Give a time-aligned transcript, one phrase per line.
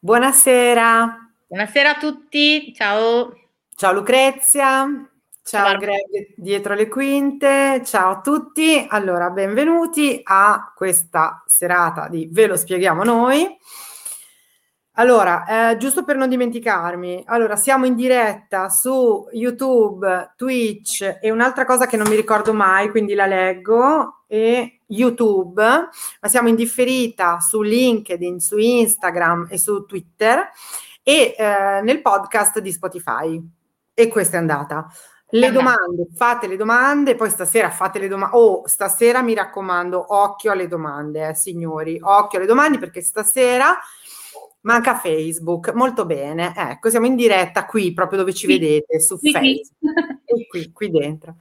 [0.00, 1.32] Buonasera.
[1.48, 3.36] Buonasera a tutti, ciao.
[3.74, 4.86] Ciao Lucrezia,
[5.42, 8.86] ciao, ciao Greg dietro le quinte, ciao a tutti.
[8.88, 13.44] Allora, benvenuti a questa serata di Ve lo spieghiamo noi.
[14.92, 21.64] Allora, eh, giusto per non dimenticarmi, allora siamo in diretta su YouTube, Twitch e un'altra
[21.64, 27.40] cosa che non mi ricordo mai, quindi la leggo, e YouTube, ma siamo in differita
[27.40, 30.50] su LinkedIn, su Instagram e su Twitter
[31.02, 33.40] e eh, nel podcast di Spotify.
[33.94, 34.86] E questa è andata.
[35.30, 38.34] Le domande, fate le domande, poi stasera fate le domande.
[38.34, 43.78] Oh, stasera mi raccomando, occhio alle domande, eh, signori, occhio alle domande perché stasera
[44.68, 46.52] Manca Facebook, molto bene.
[46.54, 48.58] Ecco, siamo in diretta qui, proprio dove ci qui.
[48.58, 50.20] vedete, su qui, Facebook.
[50.26, 50.46] Qui.
[50.46, 51.36] qui, qui dentro,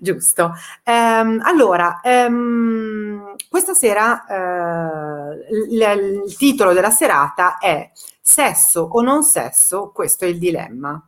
[0.00, 0.52] giusto.
[0.86, 7.90] Um, allora, um, questa sera uh, l- il titolo della serata è
[8.22, 9.90] Sesso o non sesso?
[9.92, 11.04] Questo è il dilemma.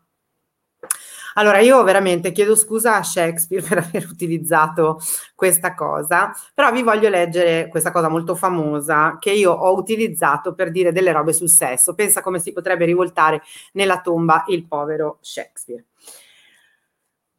[1.34, 5.00] Allora, io veramente chiedo scusa a Shakespeare per aver utilizzato
[5.34, 10.70] questa cosa, però vi voglio leggere questa cosa molto famosa che io ho utilizzato per
[10.70, 11.94] dire delle robe sul sesso.
[11.94, 15.84] Pensa come si potrebbe rivoltare nella tomba il povero Shakespeare.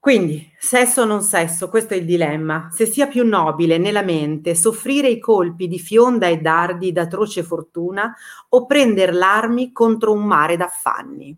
[0.04, 2.68] Quindi, sesso o non sesso, questo è il dilemma.
[2.74, 8.14] Se sia più nobile nella mente soffrire i colpi di fionda e dardi d'atroce fortuna
[8.50, 11.38] o prender l'armi contro un mare d'affanni.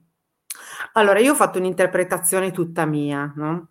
[0.94, 3.70] Allora, io ho fatto un'interpretazione tutta mia, no?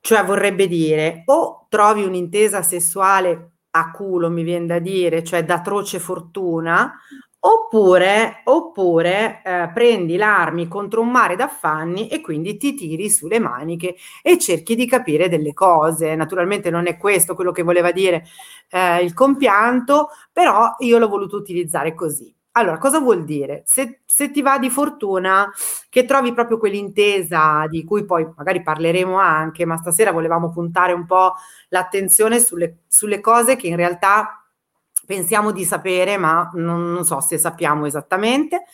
[0.00, 5.98] Cioè vorrebbe dire o trovi un'intesa sessuale a culo, mi viene da dire, cioè d'atroce
[5.98, 6.94] fortuna,
[7.40, 13.96] oppure, oppure eh, prendi l'armi contro un mare d'affanni e quindi ti tiri sulle maniche
[14.22, 16.14] e cerchi di capire delle cose.
[16.14, 18.24] Naturalmente non è questo quello che voleva dire
[18.70, 22.35] eh, il compianto, però io l'ho voluto utilizzare così.
[22.56, 23.62] Allora, cosa vuol dire?
[23.66, 25.52] Se, se, ti va di fortuna
[25.90, 31.04] che trovi proprio quell'intesa di cui poi magari parleremo anche, ma stasera volevamo puntare un
[31.04, 31.34] po'
[31.68, 34.42] l'attenzione sulle, sulle cose che in realtà
[35.04, 38.64] pensiamo di sapere, ma non, non so se sappiamo esattamente.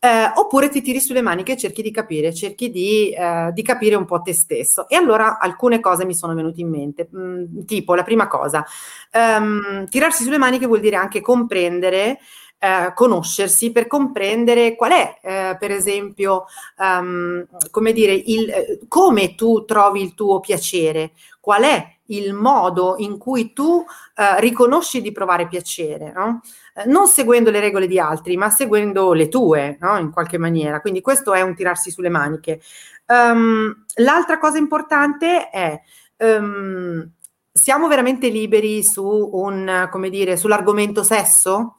[0.00, 3.94] Eh, oppure ti tiri sulle maniche e cerchi di capire, cerchi di, eh, di, capire
[3.94, 4.88] un po' te stesso.
[4.88, 8.66] E allora alcune cose mi sono venute in mente, mm, tipo la prima cosa,
[9.12, 12.18] um, tirarsi sulle maniche vuol dire anche comprendere
[12.64, 16.44] eh, conoscersi per comprendere qual è, eh, per esempio,
[16.78, 22.94] um, come dire, il, eh, come tu trovi il tuo piacere, qual è il modo
[22.98, 23.84] in cui tu
[24.14, 26.40] eh, riconosci di provare piacere, no?
[26.74, 29.98] Eh, non seguendo le regole di altri, ma seguendo le tue, no?
[29.98, 30.80] in qualche maniera.
[30.80, 32.60] Quindi questo è un tirarsi sulle maniche.
[33.06, 35.80] Um, l'altra cosa importante è
[36.18, 37.10] um,
[37.52, 41.78] siamo veramente liberi su un, come dire, sull'argomento sesso?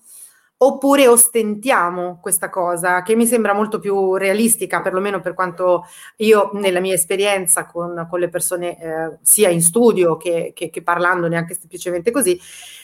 [0.65, 5.85] Oppure ostentiamo questa cosa che mi sembra molto più realistica, perlomeno per quanto
[6.17, 10.81] io nella mia esperienza con, con le persone eh, sia in studio che, che, che
[10.81, 12.39] parlandone anche semplicemente così,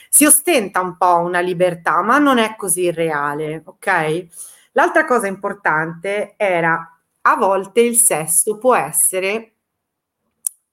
[0.09, 4.27] si ostenta un po' una libertà, ma non è così reale, ok?
[4.73, 9.53] L'altra cosa importante era a volte il sesso può essere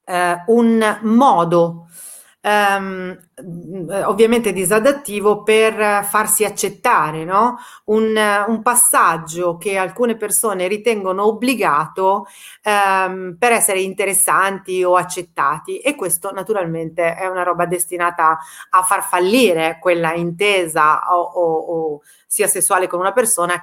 [0.04, 1.88] eh, un modo
[2.46, 3.18] ehm,
[4.04, 7.58] ovviamente disadattivo per farsi accettare, no?
[7.86, 12.26] un, un, passaggio che alcune persone ritengono obbligato
[12.62, 18.38] ehm, per essere interessanti o accettati e questo naturalmente è una roba destinata
[18.70, 23.60] a far fallire quella intesa o, o, o sia sessuale con una persona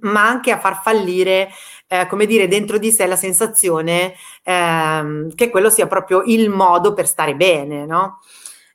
[0.00, 1.50] ma anche a far fallire,
[1.86, 6.94] eh, come dire, dentro di sé la sensazione eh, che quello sia proprio il modo
[6.94, 8.20] per stare bene, no?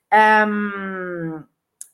[0.09, 1.45] Um,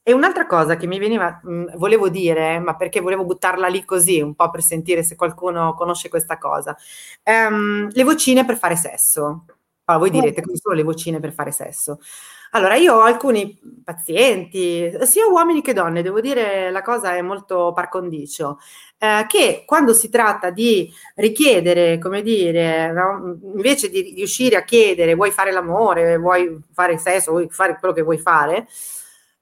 [0.06, 3.86] e un'altra cosa che mi veniva, mh, mm, volevo dire, ma perché volevo buttarla lì
[3.86, 6.76] così, un po' per sentire se qualcuno conosce questa cosa,
[7.24, 9.46] um, le vocine per fare sesso.
[9.86, 12.00] Allora, voi direte, come sono le vocine per fare sesso?
[12.52, 17.74] Allora, io ho alcuni pazienti, sia uomini che donne, devo dire la cosa è molto
[17.74, 18.60] par condicio,
[18.98, 23.38] eh, che quando si tratta di richiedere, come dire, no?
[23.56, 28.04] invece di riuscire a chiedere vuoi fare l'amore, vuoi fare sesso, vuoi fare quello che
[28.04, 28.68] vuoi fare,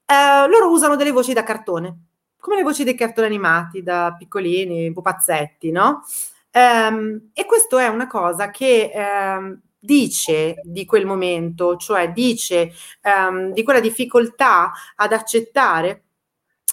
[0.06, 2.06] eh, loro usano delle voci da cartone,
[2.40, 6.02] come le voci dei cartoni animati da piccolini, pupazzetti, no?
[6.54, 13.52] Um, e questo è una cosa che um, dice di quel momento, cioè dice um,
[13.52, 16.04] di quella difficoltà ad accettare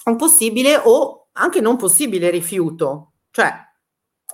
[0.04, 3.12] un possibile o anche non possibile rifiuto.
[3.32, 3.52] Cioè,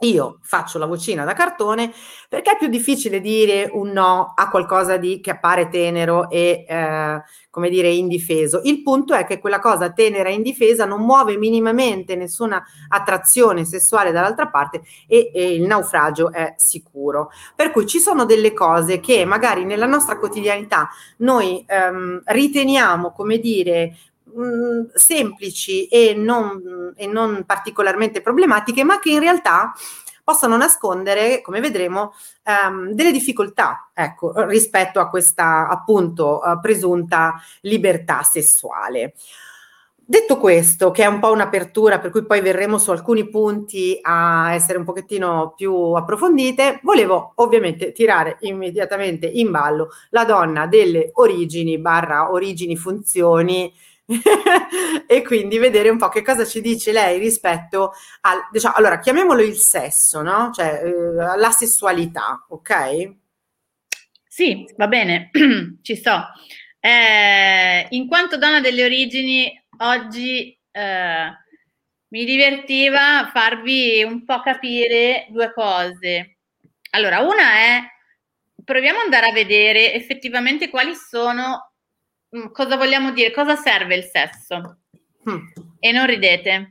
[0.00, 1.90] io faccio la vocina da cartone
[2.28, 7.22] perché è più difficile dire un no a qualcosa di, che appare tenero e, eh,
[7.48, 8.60] come dire, indifeso.
[8.64, 14.12] Il punto è che quella cosa tenera e indifesa non muove minimamente nessuna attrazione sessuale
[14.12, 17.30] dall'altra parte e, e il naufragio è sicuro.
[17.54, 23.38] Per cui ci sono delle cose che magari nella nostra quotidianità noi ehm, riteniamo, come
[23.38, 23.96] dire,
[24.36, 29.72] mh, semplici e non, e non particolarmente problematiche, ma che in realtà
[30.22, 32.12] possono nascondere, come vedremo,
[32.44, 39.14] um, delle difficoltà ecco, rispetto a questa appunto uh, presunta libertà sessuale.
[40.08, 44.52] Detto questo, che è un po' un'apertura, per cui poi verremo su alcuni punti a
[44.52, 51.78] essere un pochettino più approfondite, volevo ovviamente tirare immediatamente in ballo la donna delle origini
[51.78, 53.72] barra origini funzioni
[55.06, 57.92] e quindi vedere un po' che cosa ci dice lei rispetto
[58.22, 60.50] al, diciamo, allora chiamiamolo il sesso, no?
[60.52, 63.14] Cioè eh, la sessualità, ok?
[64.26, 65.30] Sì, va bene,
[65.82, 66.26] ci sto.
[66.78, 71.26] Eh, in quanto donna delle origini, oggi eh,
[72.08, 76.38] mi divertiva farvi un po' capire due cose.
[76.90, 77.80] Allora, una è
[78.64, 81.72] proviamo ad andare a vedere effettivamente quali sono
[82.52, 83.30] cosa vogliamo dire?
[83.30, 84.78] Cosa serve il sesso?
[85.28, 85.46] Mm.
[85.80, 86.68] E non ridete,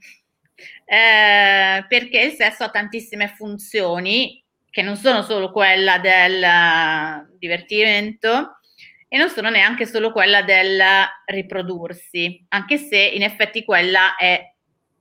[0.85, 8.59] eh, perché il sesso ha tantissime funzioni che non sono solo quella del divertimento
[9.07, 10.81] e non sono neanche solo quella del
[11.25, 14.53] riprodursi, anche se in effetti quella è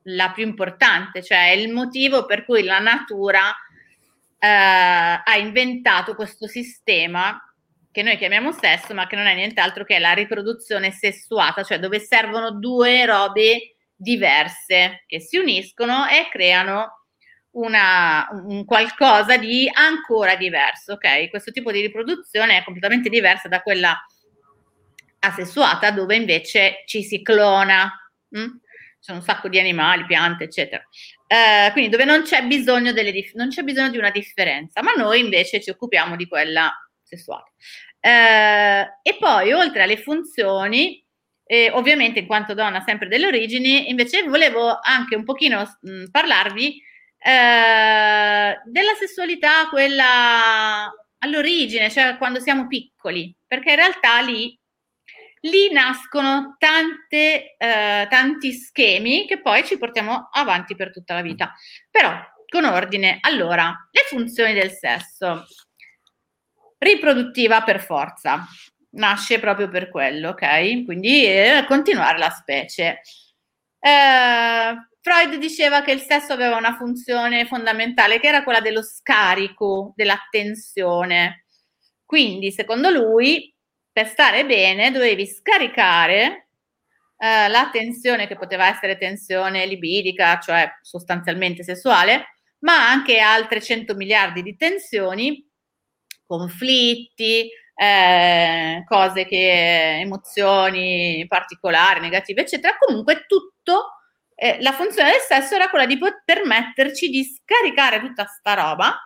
[0.08, 3.50] la più importante, cioè il motivo per cui la natura
[4.38, 7.40] eh, ha inventato questo sistema
[7.94, 12.00] che noi chiamiamo sesso, ma che non è nient'altro che la riproduzione sessuata, cioè dove
[12.00, 17.06] servono due robe diverse che si uniscono e creano
[17.52, 21.30] una, un qualcosa di ancora diverso, ok?
[21.30, 23.96] Questo tipo di riproduzione è completamente diversa da quella
[25.20, 27.88] asessuata, dove invece ci si clona.
[28.30, 28.58] Hm?
[28.98, 30.82] C'è un sacco di animali, piante, eccetera.
[31.28, 35.60] Eh, quindi dove non c'è delle non c'è bisogno di una differenza, ma noi invece
[35.60, 36.76] ci occupiamo di quella
[37.16, 37.52] sessuale.
[38.00, 41.02] Eh, e poi, oltre alle funzioni,
[41.46, 46.82] eh, ovviamente in quanto donna sempre delle origini, invece volevo anche un pochino mh, parlarvi
[47.18, 54.58] eh, della sessualità, quella all'origine, cioè quando siamo piccoli, perché in realtà lì,
[55.40, 61.54] lì nascono tante, eh, tanti schemi che poi ci portiamo avanti per tutta la vita.
[61.90, 62.12] Però,
[62.46, 65.46] con ordine, allora, le funzioni del sesso
[66.78, 68.44] riproduttiva per forza,
[68.90, 70.84] nasce proprio per quello, ok?
[70.84, 73.00] Quindi eh, continuare la specie.
[73.78, 79.92] Eh, Freud diceva che il sesso aveva una funzione fondamentale che era quella dello scarico
[79.96, 81.46] dell'attenzione.
[82.04, 83.54] Quindi, secondo lui,
[83.92, 86.48] per stare bene dovevi scaricare
[87.18, 92.26] eh, la tensione che poteva essere tensione libidica, cioè sostanzialmente sessuale,
[92.60, 95.46] ma anche altre 100 miliardi di tensioni
[96.38, 102.76] conflitti, eh, cose che emozioni particolari, negative, eccetera.
[102.78, 103.94] Comunque tutto
[104.34, 108.98] eh, la funzione del sesso era quella di permetterci di scaricare tutta sta roba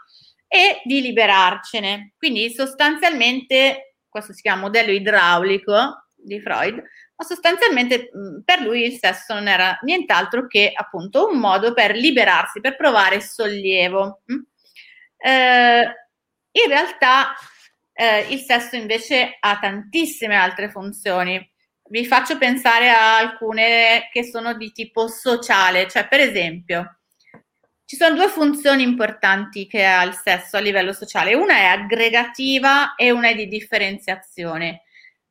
[0.47, 2.15] e di liberarcene.
[2.17, 8.99] Quindi sostanzialmente questo si chiama modello idraulico di Freud, ma sostanzialmente mh, per lui il
[8.99, 14.23] sesso non era nient'altro che appunto un modo per liberarsi, per provare sollievo.
[14.25, 14.35] Mh?
[15.21, 16.08] Eh,
[16.65, 17.35] in realtà
[17.93, 21.45] eh, il sesso invece ha tantissime altre funzioni.
[21.91, 26.99] Vi faccio pensare a alcune che sono di tipo sociale, cioè per esempio
[27.89, 32.95] ci sono due funzioni importanti che ha il sesso a livello sociale, una è aggregativa
[32.95, 34.83] e una è di differenziazione.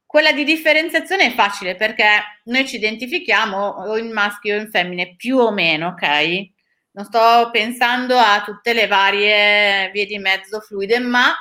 [0.04, 2.06] Quella di differenziazione è facile perché
[2.46, 6.56] noi ci identifichiamo o in maschio o in femmine, più o meno, ok?
[6.98, 11.32] Non sto pensando a tutte le varie vie di mezzo fluide, ma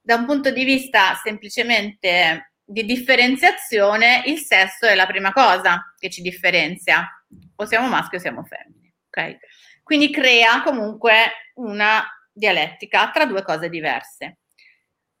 [0.00, 6.10] da un punto di vista semplicemente di differenziazione, il sesso è la prima cosa che
[6.10, 7.08] ci differenzia.
[7.54, 9.38] O siamo maschi o siamo femmine, ok?
[9.84, 14.38] Quindi crea comunque una dialettica tra due cose diverse.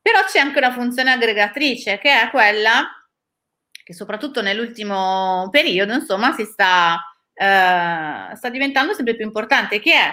[0.02, 2.84] Però c'è anche una funzione aggregatrice che è quella
[3.84, 6.98] che soprattutto nell'ultimo periodo, insomma, si sta
[7.38, 10.12] eh, sta diventando sempre più importante, che è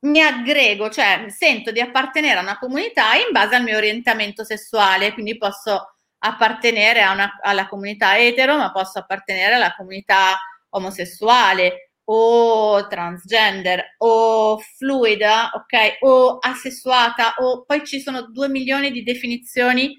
[0.00, 5.12] mi aggrego, cioè sento di appartenere a una comunità in base al mio orientamento sessuale,
[5.12, 10.38] quindi posso appartenere una, alla comunità etero, ma posso appartenere alla comunità
[10.70, 19.02] omosessuale, o transgender o fluida, ok, o assessuata, o poi ci sono due milioni di
[19.02, 19.96] definizioni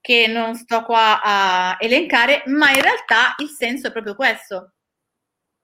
[0.00, 4.75] che non sto qua a elencare, ma in realtà il senso è proprio questo.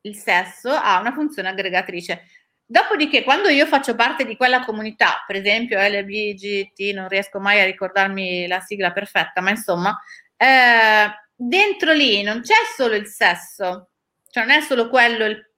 [0.02, 2.28] Il sesso ha una funzione aggregatrice.
[2.64, 7.64] Dopodiché, quando io faccio parte di quella comunità, per esempio LBGT, non riesco mai a
[7.64, 9.98] ricordarmi la sigla perfetta, ma insomma,
[10.36, 13.90] eh, dentro lì non c'è solo il sesso,
[14.30, 15.50] cioè non è solo quello il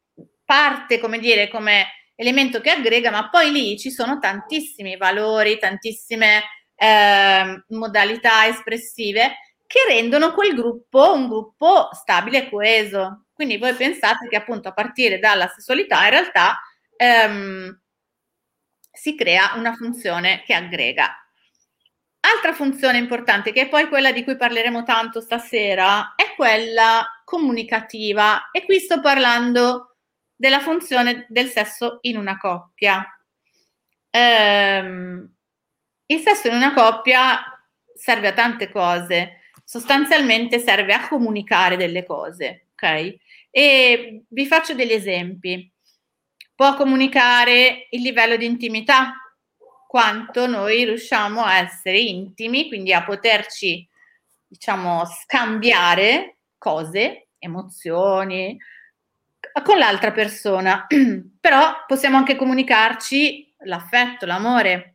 [0.45, 1.87] parte, come dire, come
[2.17, 6.43] elemento che aggrega, ma poi lì ci sono tantissimi valori, tantissime
[6.77, 9.37] eh, modalità espressive
[9.75, 13.25] che rendono quel gruppo un gruppo stabile e coeso.
[13.33, 16.61] Quindi voi pensate che appunto a partire dalla sessualità in realtà
[16.97, 17.81] ehm,
[18.93, 21.13] si crea una funzione che aggrega.
[22.21, 28.51] Altra funzione importante, che è poi quella di cui parleremo tanto stasera, è quella comunicativa.
[28.53, 29.97] E qui sto parlando
[30.37, 33.05] della funzione del sesso in una coppia.
[34.11, 35.35] Ehm,
[36.07, 37.43] il sesso in una coppia
[37.93, 39.41] serve a tante cose,
[39.75, 43.17] sostanzialmente serve a comunicare delle cose, ok?
[43.51, 45.69] E vi faccio degli esempi.
[46.55, 49.15] Può comunicare il livello di intimità,
[49.89, 53.85] quanto noi riusciamo a essere intimi, quindi a poterci,
[54.47, 58.57] diciamo, scambiare cose, emozioni,
[59.65, 60.87] con l'altra persona,
[61.41, 64.94] però possiamo anche comunicarci l'affetto, l'amore,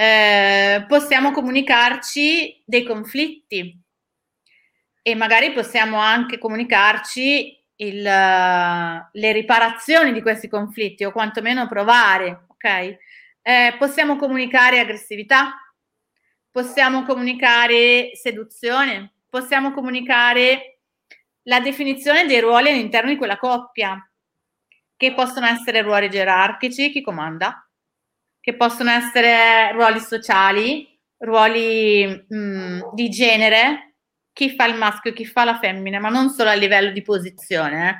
[0.00, 3.76] eh, possiamo comunicarci dei conflitti
[5.02, 12.98] e magari possiamo anche comunicarci il, le riparazioni di questi conflitti o quantomeno provare, ok?
[13.42, 15.54] Eh, possiamo comunicare aggressività,
[16.48, 20.78] possiamo comunicare seduzione, possiamo comunicare
[21.42, 24.00] la definizione dei ruoli all'interno di quella coppia,
[24.96, 27.67] che possono essere ruoli gerarchici, chi comanda,
[28.40, 33.94] che possono essere ruoli sociali, ruoli mh, mm, di genere,
[34.32, 37.88] chi fa il maschio, chi fa la femmina, ma non solo a livello di posizione,
[37.88, 37.94] eh.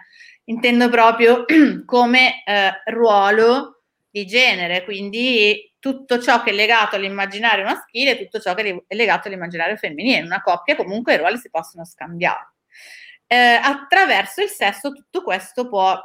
[0.45, 1.45] intendo proprio
[1.85, 8.41] come eh, ruolo di genere, quindi tutto ciò che è legato all'immaginario maschile e tutto
[8.41, 10.19] ciò che è legato all'immaginario femminile.
[10.19, 12.53] In una coppia comunque i ruoli si possono scambiare
[13.29, 15.97] eh, attraverso il sesso tutto questo può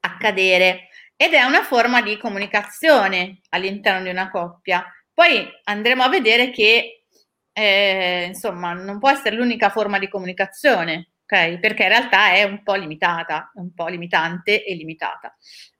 [0.00, 4.84] accadere ed è una forma di comunicazione all'interno di una coppia.
[5.12, 7.04] Poi andremo a vedere che
[7.52, 11.58] eh, insomma non può essere l'unica forma di comunicazione, ok?
[11.58, 15.34] Perché in realtà è un po' limitata, un po' limitante e limitata.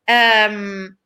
[0.07, 0.97] Um,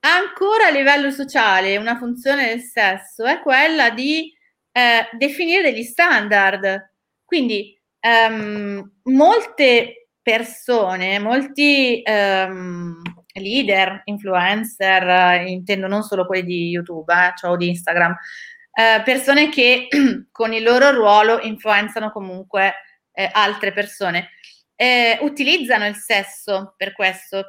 [0.00, 4.32] ancora a livello sociale, una funzione del sesso è quella di
[4.72, 6.92] eh, definire degli standard.
[7.24, 13.00] Quindi um, molte persone, molti um,
[13.34, 19.50] leader, influencer, intendo non solo quelli di YouTube eh, cioè, o di Instagram, uh, persone
[19.50, 19.86] che
[20.32, 22.72] con il loro ruolo influenzano comunque
[23.12, 24.30] eh, altre persone,
[24.76, 27.44] eh, utilizzano il sesso per questo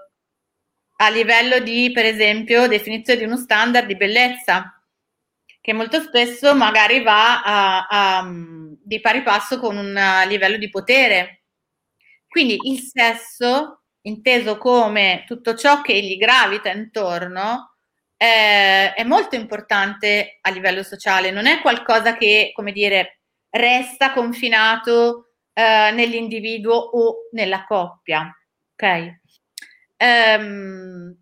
[0.98, 4.76] a livello di, per esempio, definizione di uno standard di bellezza
[5.62, 11.45] che molto spesso magari va a, a, di pari passo con un livello di potere.
[12.36, 17.78] Quindi il sesso, inteso come tutto ciò che gli gravita intorno,
[18.18, 25.36] è, è molto importante a livello sociale, non è qualcosa che, come dire, resta confinato
[25.54, 28.30] eh, nell'individuo o nella coppia.
[28.74, 29.20] Ok?
[29.96, 31.18] Ehm,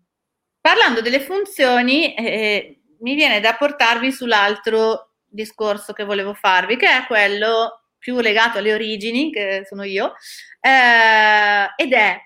[0.60, 7.06] parlando delle funzioni, eh, mi viene da portarvi sull'altro discorso che volevo farvi, che è
[7.06, 10.12] quello più legato alle origini, che sono io,
[10.60, 12.20] eh, ed è,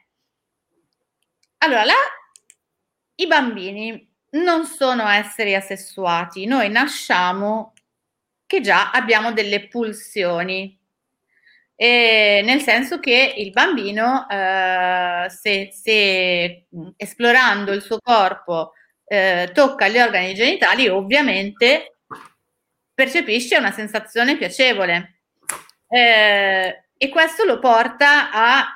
[1.58, 1.94] allora, la,
[3.14, 7.74] i bambini non sono esseri asessuati, noi nasciamo
[8.44, 10.76] che già abbiamo delle pulsioni,
[11.76, 16.66] e nel senso che il bambino, eh, se, se
[16.96, 18.72] esplorando il suo corpo
[19.04, 21.98] eh, tocca gli organi genitali, ovviamente
[22.92, 25.17] percepisce una sensazione piacevole.
[25.88, 28.66] Eh, e questo lo porta a,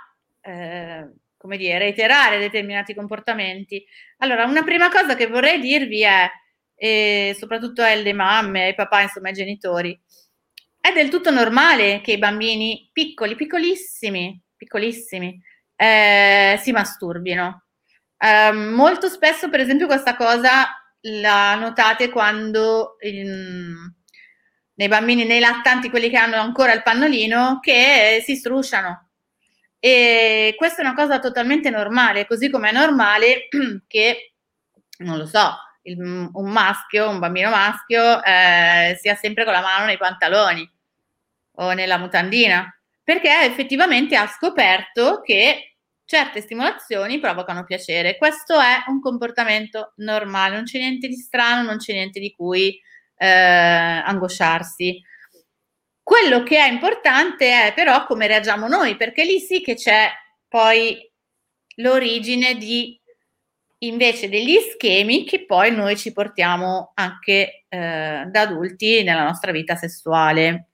[0.40, 3.84] eh, come dire, reiterare determinati comportamenti.
[4.18, 6.30] Allora, una prima cosa che vorrei dirvi è,
[6.74, 10.00] e soprattutto alle mamme, ai papà, insomma ai genitori,
[10.80, 15.40] è del tutto normale che i bambini piccoli, piccolissimi, piccolissimi,
[15.76, 17.64] eh, si masturbino.
[18.18, 23.74] Uh, molto spesso, per esempio, questa cosa la notate quando in,
[24.74, 29.08] nei bambini, nei lattanti, quelli che hanno ancora il pannolino, che si strusciano.
[29.78, 33.48] E questa è una cosa totalmente normale, così come è normale
[33.88, 34.34] che,
[34.98, 39.86] non lo so, il, un maschio, un bambino maschio, eh, sia sempre con la mano
[39.86, 40.70] nei pantaloni
[41.56, 45.74] o nella mutandina, perché effettivamente ha scoperto che
[46.04, 48.16] certe stimolazioni provocano piacere.
[48.16, 52.78] Questo è un comportamento normale, non c'è niente di strano, non c'è niente di cui
[53.22, 55.00] eh, angosciarsi.
[56.02, 60.10] Quello che è importante è però come reagiamo noi, perché lì sì che c'è
[60.48, 61.08] poi
[61.76, 63.00] l'origine di
[63.78, 69.76] invece degli schemi che poi noi ci portiamo anche eh, da adulti nella nostra vita
[69.76, 70.68] sessuale.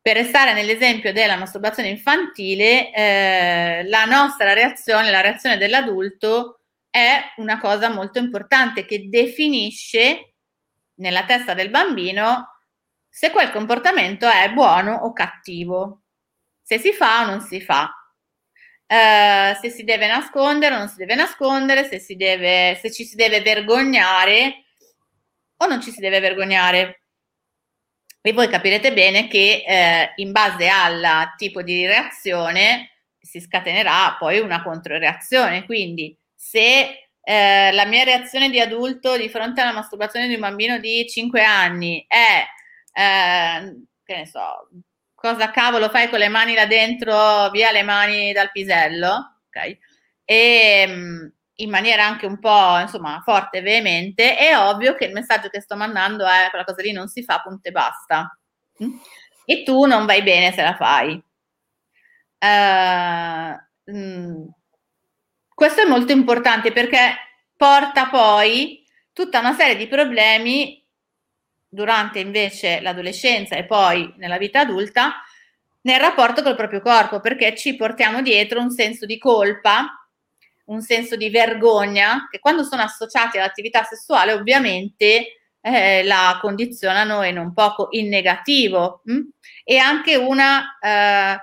[0.00, 7.58] Per restare nell'esempio della masturbazione infantile, eh, la nostra reazione, la reazione dell'adulto è una
[7.58, 10.35] cosa molto importante che definisce
[10.96, 12.56] nella testa del bambino
[13.16, 16.02] se quel comportamento è buono o cattivo,
[16.60, 20.96] se si fa o non si fa, uh, se si deve nascondere o non si
[20.96, 24.66] deve nascondere, se, si deve, se ci si deve vergognare
[25.56, 27.04] o non ci si deve vergognare.
[28.20, 34.40] E voi capirete bene che eh, in base al tipo di reazione si scatenerà poi
[34.40, 35.64] una controreazione.
[35.64, 40.78] Quindi se eh, la mia reazione di adulto di fronte alla masturbazione di un bambino
[40.78, 42.44] di 5 anni è
[42.92, 44.68] eh, che ne so,
[45.12, 49.78] cosa cavolo fai con le mani là dentro, via le mani dal pisello, ok?
[50.24, 55.12] E mm, in maniera anche un po' insomma forte e veemente, è ovvio che il
[55.12, 58.38] messaggio che sto mandando è quella cosa lì non si fa, punto e basta.
[58.84, 58.98] Mm?
[59.46, 61.20] E tu non vai bene se la fai.
[62.38, 64.46] Uh, mm,
[65.56, 67.16] questo è molto importante perché
[67.56, 68.84] porta poi
[69.14, 70.84] tutta una serie di problemi
[71.66, 75.14] durante invece l'adolescenza e poi nella vita adulta
[75.80, 80.06] nel rapporto col proprio corpo, perché ci portiamo dietro un senso di colpa,
[80.66, 87.30] un senso di vergogna, che quando sono associati all'attività sessuale ovviamente eh, la condizionano e
[87.30, 89.12] non poco in negativo, mh?
[89.14, 89.20] Hm?
[89.64, 91.38] e anche una eh,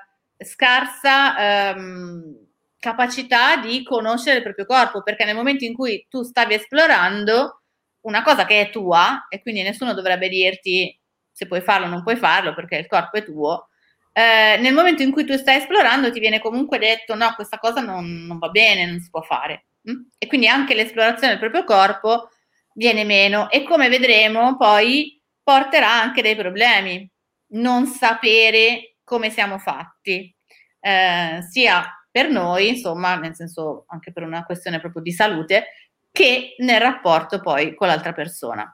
[0.45, 2.42] scarsa ehm,
[2.83, 7.61] capacità di conoscere il proprio corpo, perché nel momento in cui tu stavi esplorando,
[8.01, 10.99] una cosa che è tua e quindi nessuno dovrebbe dirti
[11.31, 13.69] se puoi farlo o non puoi farlo perché il corpo è tuo.
[14.11, 17.79] Eh, nel momento in cui tu stai esplorando ti viene comunque detto no, questa cosa
[17.79, 19.67] non, non va bene, non si può fare.
[19.89, 20.01] Mm?
[20.17, 22.31] E quindi anche l'esplorazione del proprio corpo
[22.73, 27.09] viene meno e come vedremo poi porterà anche dei problemi.
[27.53, 30.35] Non sapere come siamo fatti,
[30.81, 35.65] eh, sia per noi, insomma, nel senso anche per una questione proprio di salute,
[36.11, 38.71] che nel rapporto poi con l'altra persona.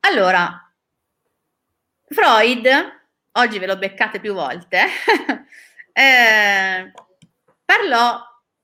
[0.00, 0.72] Allora,
[2.06, 2.66] Freud,
[3.32, 4.86] oggi ve lo beccate più volte,
[5.92, 6.92] eh,
[7.62, 8.18] parlò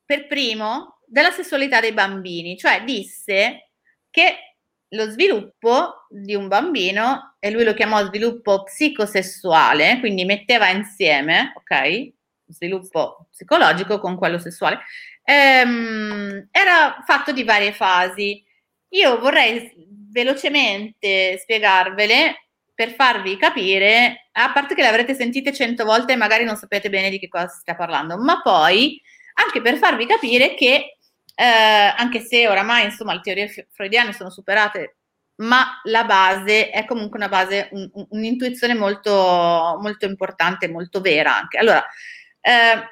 [0.07, 3.73] per primo della sessualità dei bambini, cioè disse
[4.09, 4.57] che
[4.89, 12.15] lo sviluppo di un bambino, e lui lo chiamò sviluppo psicosessuale, quindi metteva insieme, ok,
[12.49, 14.81] sviluppo psicologico con quello sessuale,
[15.25, 18.45] ehm, era fatto di varie fasi.
[18.91, 19.73] Io vorrei
[20.11, 26.45] velocemente spiegarvele per farvi capire, a parte che le avrete sentite cento volte e magari
[26.45, 29.01] non sapete bene di che cosa si sta parlando, ma poi
[29.35, 30.99] anche per farvi capire che,
[31.35, 34.97] eh, anche se oramai insomma le teorie freudiane sono superate,
[35.37, 41.59] ma la base è comunque una base, un, un'intuizione molto, molto importante, molto vera anche.
[41.59, 41.85] Allora,
[42.47, 42.89] eh,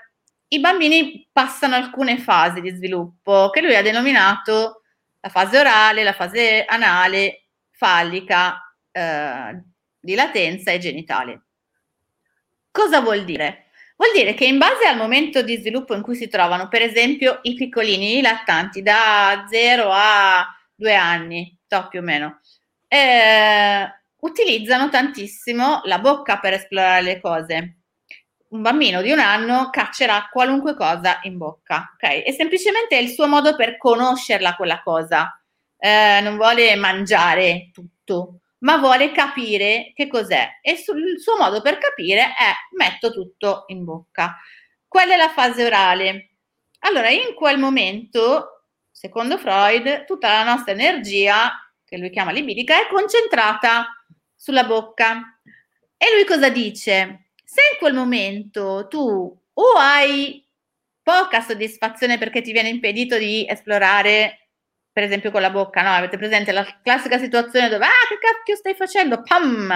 [0.48, 4.82] i bambini passano alcune fasi di sviluppo che lui ha denominato
[5.20, 9.62] la fase orale, la fase anale, fallica, eh,
[10.00, 11.42] di latenza e genitale.
[12.70, 13.66] Cosa vuol dire?
[13.96, 17.38] Vuol dire che in base al momento di sviluppo in cui si trovano, per esempio,
[17.42, 22.40] i piccolini, i lattanti, da 0 a 2 anni, so più o meno,
[22.88, 27.76] eh, utilizzano tantissimo la bocca per esplorare le cose
[28.54, 32.22] un bambino di un anno caccerà qualunque cosa in bocca, ok?
[32.24, 35.38] E semplicemente è il suo modo per conoscerla quella cosa.
[35.76, 40.60] Eh, non vuole mangiare tutto, ma vuole capire che cos'è.
[40.62, 44.36] E su, il suo modo per capire è metto tutto in bocca.
[44.86, 46.30] Quella è la fase orale.
[46.80, 51.50] Allora, in quel momento, secondo Freud, tutta la nostra energia,
[51.84, 53.86] che lui chiama libidica, è concentrata
[54.32, 55.40] sulla bocca.
[55.96, 57.23] E lui cosa dice?
[57.54, 60.44] Se in quel momento tu o hai
[61.02, 64.48] poca soddisfazione perché ti viene impedito di esplorare,
[64.90, 65.90] per esempio con la bocca, no?
[65.90, 69.22] Avete presente la classica situazione dove, ah, che cacchio stai facendo?
[69.22, 69.72] Pam!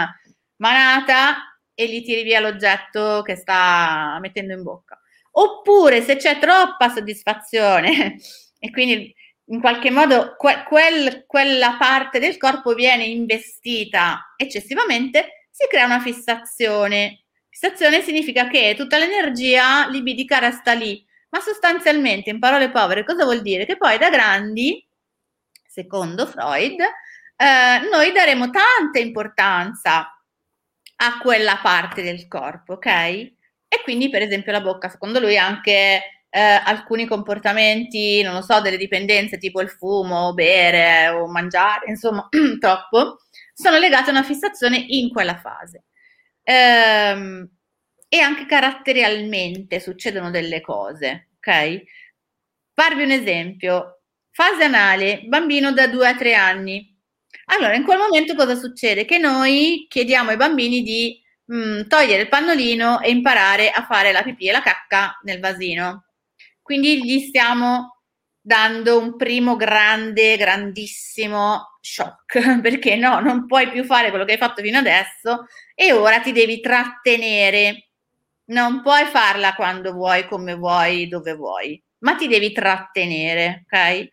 [0.56, 5.00] Manata, e gli tiri via l'oggetto che sta mettendo in bocca.
[5.32, 8.16] Oppure se c'è troppa soddisfazione
[8.58, 9.14] e quindi
[9.50, 16.00] in qualche modo que- quel, quella parte del corpo viene investita eccessivamente, si crea una
[16.00, 17.26] fissazione.
[17.60, 23.42] Fissazione significa che tutta l'energia libidica resta lì, ma sostanzialmente, in parole povere, cosa vuol
[23.42, 23.66] dire?
[23.66, 24.86] Che poi da grandi,
[25.66, 30.16] secondo Freud, eh, noi daremo tanta importanza
[30.98, 32.86] a quella parte del corpo, ok?
[32.86, 33.34] E
[33.82, 38.76] quindi, per esempio, la bocca, secondo lui, anche eh, alcuni comportamenti, non lo so, delle
[38.76, 42.28] dipendenze tipo il fumo, bere o mangiare, insomma,
[42.60, 45.82] troppo, sono legate a una fissazione in quella fase.
[46.50, 47.46] Ehm,
[48.08, 51.82] e anche caratterialmente succedono delle cose, ok?
[52.72, 54.00] Farvi un esempio.
[54.30, 56.96] Fase anale, bambino da 2 a 3 anni.
[57.46, 59.04] Allora, in quel momento cosa succede?
[59.04, 64.12] Che noi chiediamo ai bambini di mh, mm, togliere il pannolino e imparare a fare
[64.12, 66.04] la pipì e la cacca nel vasino.
[66.62, 67.97] Quindi gli stiamo
[68.48, 74.38] dando un primo grande, grandissimo shock, perché no, non puoi più fare quello che hai
[74.38, 77.90] fatto fino adesso e ora ti devi trattenere.
[78.46, 84.08] Non puoi farla quando vuoi, come vuoi, dove vuoi, ma ti devi trattenere, ok?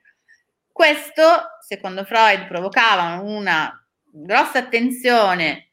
[0.69, 1.23] Questo,
[1.65, 3.71] secondo Freud, provocava una
[4.03, 5.69] grossa attenzione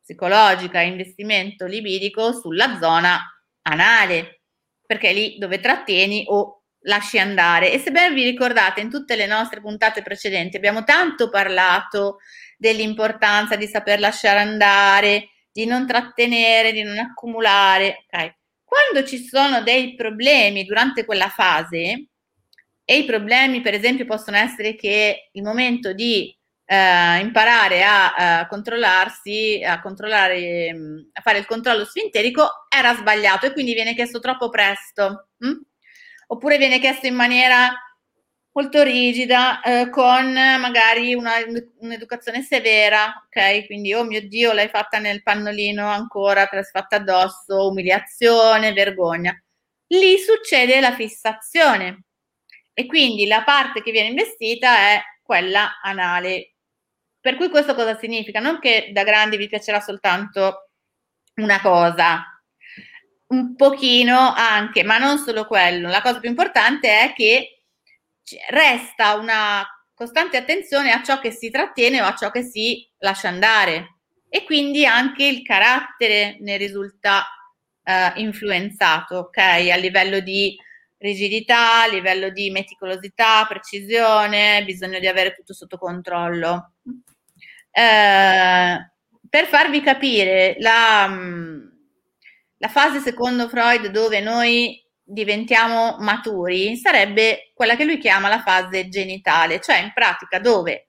[0.00, 3.20] psicologica e investimento libidico sulla zona
[3.60, 4.40] anale,
[4.86, 6.55] perché è lì dove trattieni o
[6.86, 7.72] lasci andare.
[7.72, 12.18] E se ben vi ricordate, in tutte le nostre puntate precedenti abbiamo tanto parlato
[12.56, 18.04] dell'importanza di saper lasciare andare, di non trattenere, di non accumulare.
[18.10, 18.34] Okay.
[18.64, 22.08] Quando ci sono dei problemi durante quella fase,
[22.88, 26.32] e i problemi, per esempio, possono essere che il momento di
[26.66, 33.46] eh, imparare a, a, controllarsi, a controllare, mm, a fare il controllo sfinterico era sbagliato
[33.46, 35.30] e quindi viene chiesto troppo presto.
[35.38, 35.60] Hm?
[36.26, 37.72] Oppure viene chiesto in maniera
[38.52, 41.32] molto rigida, eh, con magari una,
[41.80, 43.66] un'educazione severa, ok?
[43.66, 49.38] Quindi, oh mio Dio, l'hai fatta nel pannolino ancora, te l'hai fatta addosso, umiliazione, vergogna.
[49.88, 52.04] Lì succede la fissazione
[52.72, 56.56] e quindi la parte che viene investita è quella anale
[57.26, 58.38] per cui questo cosa significa?
[58.38, 60.68] Non che da grandi vi piacerà soltanto
[61.40, 62.35] una cosa,
[63.28, 65.88] un pochino anche, ma non solo quello.
[65.88, 67.62] La cosa più importante è che
[68.50, 73.28] resta una costante attenzione a ciò che si trattiene o a ciò che si lascia
[73.28, 73.96] andare
[74.28, 77.24] e quindi anche il carattere ne risulta
[77.82, 79.38] eh, influenzato, ok?
[79.38, 80.56] A livello di
[80.98, 86.72] rigidità, a livello di meticolosità, precisione, bisogno di avere tutto sotto controllo.
[87.70, 88.90] Eh,
[89.28, 91.68] per farvi capire la, mm,
[92.66, 98.88] la fase secondo Freud dove noi diventiamo maturi sarebbe quella che lui chiama la fase
[98.88, 100.88] genitale, cioè in pratica dove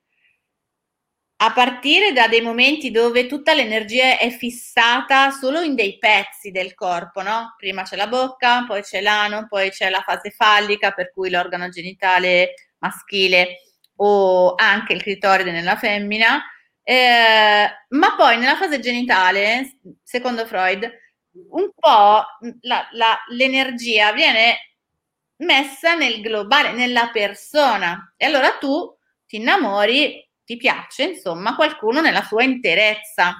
[1.40, 6.74] a partire da dei momenti dove tutta l'energia è fissata solo in dei pezzi del
[6.74, 7.54] corpo, no?
[7.56, 11.68] Prima c'è la bocca, poi c'è l'ano, poi c'è la fase fallica, per cui l'organo
[11.68, 13.58] genitale maschile
[13.98, 16.42] o anche il clitoride nella femmina,
[16.82, 20.90] eh, ma poi nella fase genitale, secondo Freud,
[21.50, 22.24] un po'
[22.60, 24.76] la, la, l'energia viene
[25.38, 28.14] messa nel globale, nella persona.
[28.16, 28.96] E allora tu
[29.26, 33.34] ti innamori, ti piace, insomma, qualcuno nella sua interezza,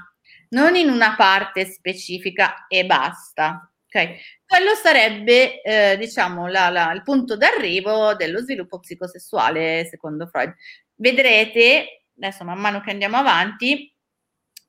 [0.51, 3.71] non in una parte specifica e basta.
[3.87, 4.19] Okay.
[4.47, 10.55] Quello sarebbe, eh, diciamo, la, la, il punto d'arrivo dello sviluppo psicosessuale, secondo Freud.
[10.95, 13.95] Vedrete adesso man mano che andiamo avanti,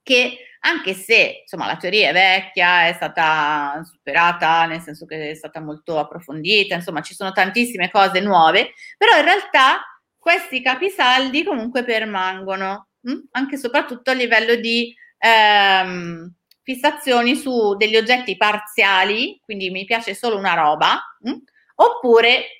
[0.04, 5.34] che anche se insomma la teoria è vecchia, è stata superata, nel senso che è
[5.36, 9.82] stata molto approfondita, insomma ci sono tantissime cose nuove, però in realtà
[10.18, 13.12] questi capisaldi comunque permangono, mh?
[13.12, 13.20] Hm?
[13.32, 20.14] anche e soprattutto a livello di ehm, fissazioni su degli oggetti parziali, quindi mi piace
[20.14, 21.30] solo una roba, mh?
[21.32, 21.38] Hm?
[21.76, 22.59] oppure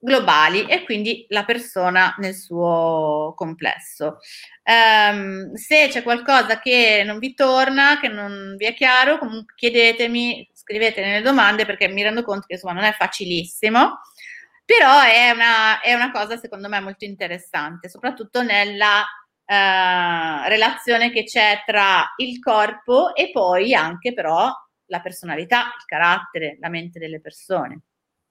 [0.00, 4.18] globali e quindi la persona nel suo complesso.
[4.64, 10.48] Um, se c'è qualcosa che non vi torna, che non vi è chiaro, comunque chiedetemi,
[10.52, 14.00] scrivete nelle domande perché mi rendo conto che insomma non è facilissimo,
[14.64, 21.24] però è una, è una cosa secondo me molto interessante, soprattutto nella uh, relazione che
[21.24, 24.50] c'è tra il corpo e poi anche però
[24.86, 27.82] la personalità, il carattere, la mente delle persone.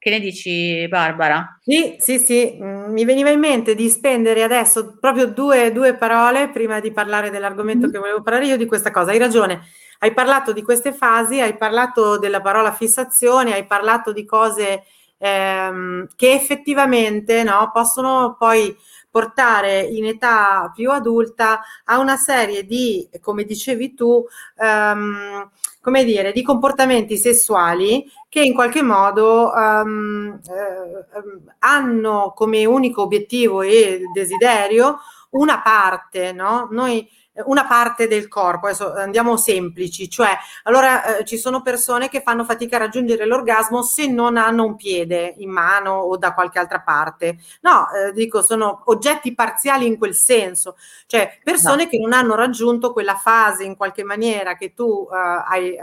[0.01, 1.59] Che ne dici, Barbara?
[1.61, 6.47] Sì, sì, sì, mm, mi veniva in mente di spendere adesso proprio due, due parole
[6.51, 7.91] prima di parlare dell'argomento mm.
[7.91, 9.11] che volevo parlare io di questa cosa.
[9.11, 9.59] Hai ragione,
[9.99, 14.83] hai parlato di queste fasi, hai parlato della parola fissazione, hai parlato di cose
[15.17, 18.73] ehm, che effettivamente no, possono poi
[19.11, 24.25] portare in età più adulta a una serie di, come dicevi tu,
[24.57, 25.49] ehm,
[25.89, 33.63] come dire, di comportamenti sessuali che in qualche modo um, eh, hanno come unico obiettivo
[33.63, 34.99] e desiderio
[35.31, 36.67] una parte, no?
[36.69, 37.09] Noi
[37.45, 40.29] una parte del corpo, adesso andiamo semplici, cioè
[40.63, 44.75] allora eh, ci sono persone che fanno fatica a raggiungere l'orgasmo se non hanno un
[44.75, 47.37] piede in mano o da qualche altra parte.
[47.61, 50.75] No, eh, dico, sono oggetti parziali in quel senso,
[51.07, 51.89] cioè persone no.
[51.89, 55.75] che non hanno raggiunto quella fase in qualche maniera che tu eh, hai,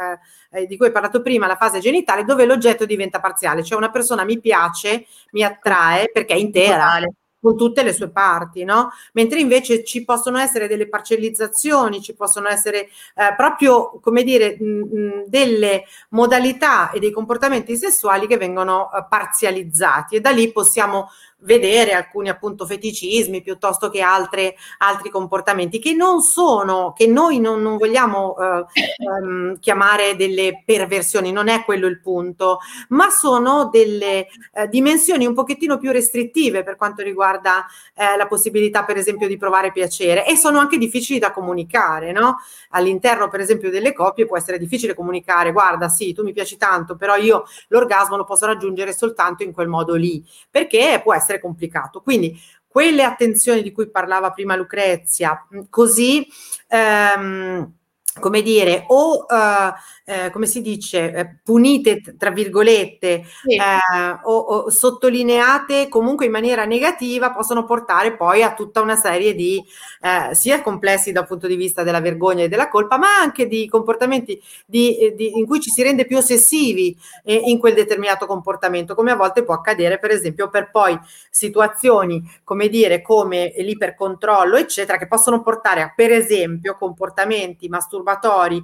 [0.51, 3.90] eh, di cui hai parlato prima, la fase genitale, dove l'oggetto diventa parziale, cioè una
[3.90, 6.85] persona mi piace, mi attrae perché è intera.
[6.85, 7.14] Totale
[7.47, 8.91] con tutte le sue parti, no?
[9.13, 15.27] Mentre invece ci possono essere delle parcellizzazioni, ci possono essere eh, proprio, come dire, mh,
[15.27, 21.09] delle modalità e dei comportamenti sessuali che vengono eh, parzializzati e da lì possiamo
[21.40, 27.61] vedere alcuni appunto feticismi piuttosto che altre, altri comportamenti che non sono, che noi non,
[27.61, 28.64] non vogliamo eh,
[28.96, 35.35] ehm, chiamare delle perversioni, non è quello il punto, ma sono delle eh, dimensioni un
[35.35, 40.37] pochettino più restrittive per quanto riguarda eh, la possibilità per esempio di provare piacere e
[40.37, 42.37] sono anche difficili da comunicare, no?
[42.70, 46.96] All'interno per esempio delle coppie può essere difficile comunicare, guarda sì, tu mi piaci tanto,
[46.96, 51.41] però io l'orgasmo lo posso raggiungere soltanto in quel modo lì, perché può essere essere
[51.41, 52.01] complicato.
[52.01, 56.27] Quindi quelle attenzioni di cui parlava prima Lucrezia, così
[56.69, 57.73] ehm,
[58.21, 59.73] come dire, o uh,
[60.09, 63.57] eh, come si dice, eh, punite tra virgolette sì.
[63.57, 69.35] eh, o, o, sottolineate comunque in maniera negativa possono portare poi a tutta una serie
[69.35, 69.61] di
[70.03, 73.66] eh, sia complessi dal punto di vista della vergogna e della colpa, ma anche di
[73.66, 78.95] comportamenti di, eh, di, in cui ci si rende più ossessivi in quel determinato comportamento,
[78.95, 80.97] come a volte può accadere, per esempio, per poi
[81.31, 88.62] situazioni come dire come l'ipercontrollo, eccetera, che possono portare a, per esempio, comportamenti masturbatori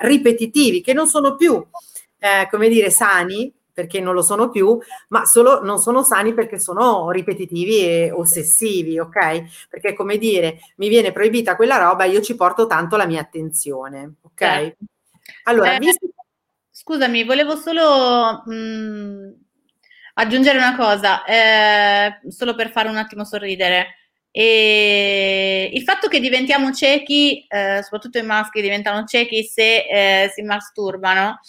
[0.00, 1.64] ripetitivi obiettivi che non sono più,
[2.18, 4.78] eh, come dire, sani, perché non lo sono più,
[5.08, 9.68] ma solo, non sono sani perché sono ripetitivi e ossessivi, ok?
[9.68, 14.14] Perché come dire, mi viene proibita quella roba, io ci porto tanto la mia attenzione,
[14.22, 14.40] ok?
[14.40, 14.76] Eh.
[15.44, 16.08] Allora, eh, visto...
[16.70, 19.28] Scusami, volevo solo mh, mm,
[20.14, 23.97] aggiungere una cosa, eh, solo per fare un attimo sorridere.
[24.30, 30.42] E il fatto che diventiamo ciechi, eh, soprattutto i maschi diventano ciechi se eh, si
[30.42, 31.40] masturbano,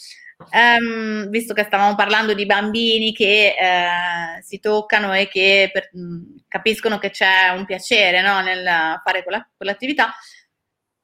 [0.51, 5.89] ehm, visto che stavamo parlando di bambini che eh, si toccano e che per,
[6.47, 10.13] capiscono che c'è un piacere no, nel fare quella, quell'attività,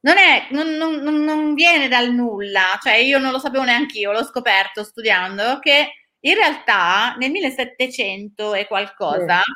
[0.02, 4.12] non, è, non, non, non, viene dal nulla, cioè io non lo sapevo neanche io,
[4.12, 9.52] l'ho scoperto studiando che in realtà nel 1700 e qualcosa sì.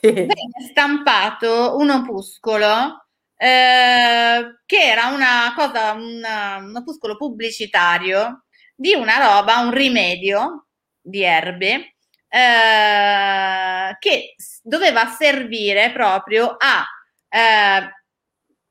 [0.00, 8.44] Venne stampato un opuscolo eh, che era una cosa, una, un opuscolo pubblicitario
[8.74, 10.68] di una roba, un rimedio
[11.00, 11.96] di erbe
[12.28, 16.84] eh, che doveva servire proprio a,
[17.28, 17.90] eh,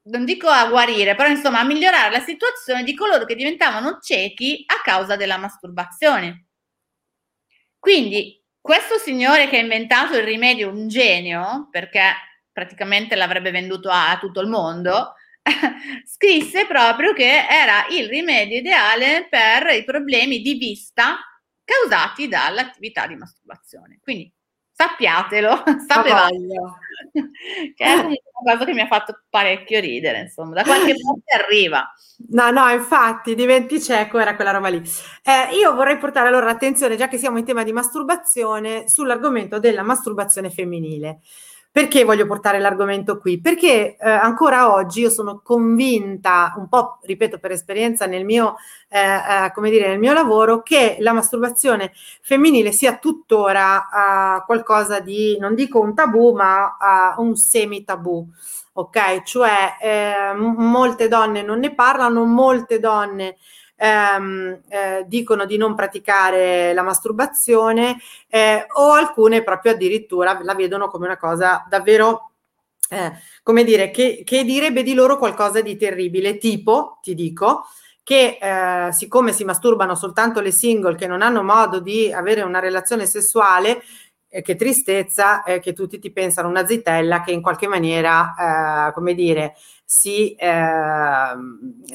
[0.04, 4.64] non dico a guarire, però insomma a migliorare la situazione di coloro che diventavano ciechi
[4.68, 6.48] a causa della masturbazione.
[7.80, 12.02] Quindi questo signore che ha inventato il rimedio, un genio, perché
[12.52, 15.14] praticamente l'avrebbe venduto a tutto il mondo,
[16.04, 21.20] scrisse proprio che era il rimedio ideale per i problemi di vista
[21.64, 24.00] causati dall'attività di masturbazione.
[24.02, 24.34] Quindi
[24.76, 26.36] sappiatelo, sapevate
[27.76, 31.94] che è una cosa che mi ha fatto parecchio ridere, insomma, da qualche parte arriva.
[32.30, 34.82] No, no, infatti, diventi cieco, era quella roba lì.
[35.24, 39.84] Eh, io vorrei portare allora l'attenzione, già che siamo in tema di masturbazione, sull'argomento della
[39.84, 41.20] masturbazione femminile.
[41.76, 43.42] Perché voglio portare l'argomento qui?
[43.42, 48.56] Perché eh, ancora oggi io sono convinta, un po', ripeto, per esperienza nel mio,
[48.88, 55.02] eh, eh, come dire, nel mio lavoro, che la masturbazione femminile sia tuttora uh, qualcosa
[55.02, 56.78] di, non dico un tabù, ma
[57.18, 58.26] uh, un semi-tabù.
[58.78, 63.36] Ok, cioè eh, molte donne non ne parlano, molte donne
[63.76, 70.88] ehm, eh, dicono di non praticare la masturbazione eh, o alcune proprio addirittura la vedono
[70.88, 72.32] come una cosa davvero
[72.90, 77.66] eh, come dire, che, che, direbbe di loro qualcosa di terribile, tipo, ti dico,
[78.04, 82.60] che eh, siccome si masturbano soltanto le single che non hanno modo di avere una
[82.60, 83.82] relazione sessuale,
[84.28, 88.94] eh, che tristezza eh, che tutti ti pensano una zitella che in qualche maniera, eh,
[88.94, 89.56] come dire,
[89.86, 91.36] si, eh,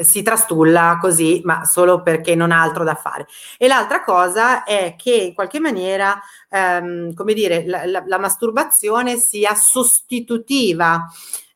[0.00, 3.26] si, trastulla così, ma solo perché non ha altro da fare.
[3.58, 9.16] E l'altra cosa è che in qualche maniera, ehm, come dire, la, la, la masturbazione
[9.16, 11.06] sia sostitutiva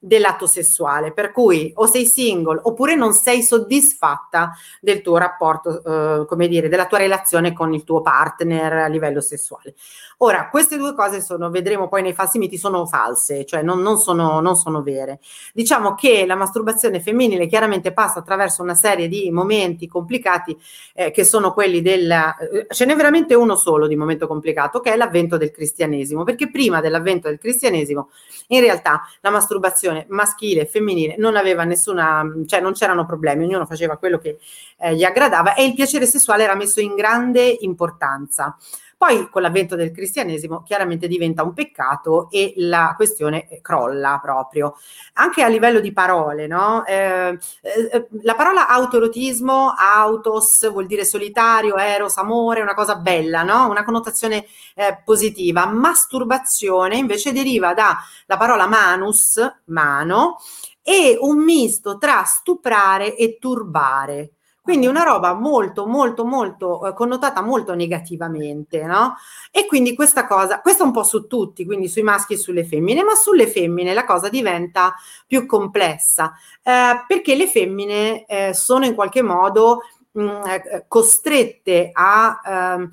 [0.07, 6.27] dell'atto sessuale, per cui o sei single oppure non sei soddisfatta del tuo rapporto, eh,
[6.27, 9.75] come dire, della tua relazione con il tuo partner a livello sessuale.
[10.19, 13.99] Ora, queste due cose sono, vedremo poi nei falsi miti, sono false, cioè non, non,
[13.99, 15.21] sono, non sono vere.
[15.53, 20.57] Diciamo che la masturbazione femminile chiaramente passa attraverso una serie di momenti complicati
[20.95, 22.11] eh, che sono quelli del...
[22.11, 26.51] Eh, ce n'è veramente uno solo di momento complicato, che è l'avvento del cristianesimo, perché
[26.51, 28.11] prima dell'avvento del cristianesimo
[28.49, 33.67] in realtà la masturbazione maschile e femminile non aveva nessuna, cioè non c'erano problemi, ognuno
[33.67, 34.39] faceva quello che
[34.79, 38.57] eh, gli aggradava e il piacere sessuale era messo in grande importanza.
[38.97, 44.77] Poi con l'avvento del cristianesimo chiaramente diventa un peccato e la questione crolla proprio.
[45.15, 46.85] Anche a livello di parole, no?
[46.85, 53.69] Eh, eh, la parola autoerotismo, autos vuol dire solitario, eros, amore, una cosa bella, no?
[53.69, 55.67] Una connotazione eh, positiva.
[55.67, 60.39] Masturbazione invece deriva dalla parola manus, mano,
[60.83, 64.34] e un misto tra stuprare e turbare.
[64.65, 69.15] Quindi una roba molto, molto, molto eh, connotata molto negativamente, no?
[69.51, 73.03] E quindi questa cosa, questa un po' su tutti, quindi sui maschi e sulle femmine,
[73.03, 74.95] ma sulle femmine la cosa diventa
[75.27, 81.91] più complessa, eh, perché le femmine eh, sono in qualche modo mh, mm, eh, costrette
[81.93, 82.91] a ehm,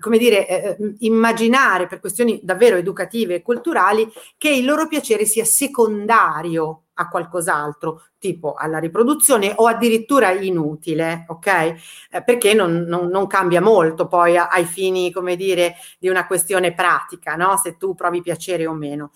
[0.00, 4.06] come dire, eh, eh, immaginare per questioni davvero educative e culturali
[4.36, 11.46] che il loro piacere sia secondario a qualcos'altro, tipo alla riproduzione o addirittura inutile, ok?
[11.46, 16.72] Eh, perché non, non, non, cambia molto poi ai fini, come dire, di una questione
[16.72, 17.56] pratica, no?
[17.56, 19.10] Se tu provi piacere o meno.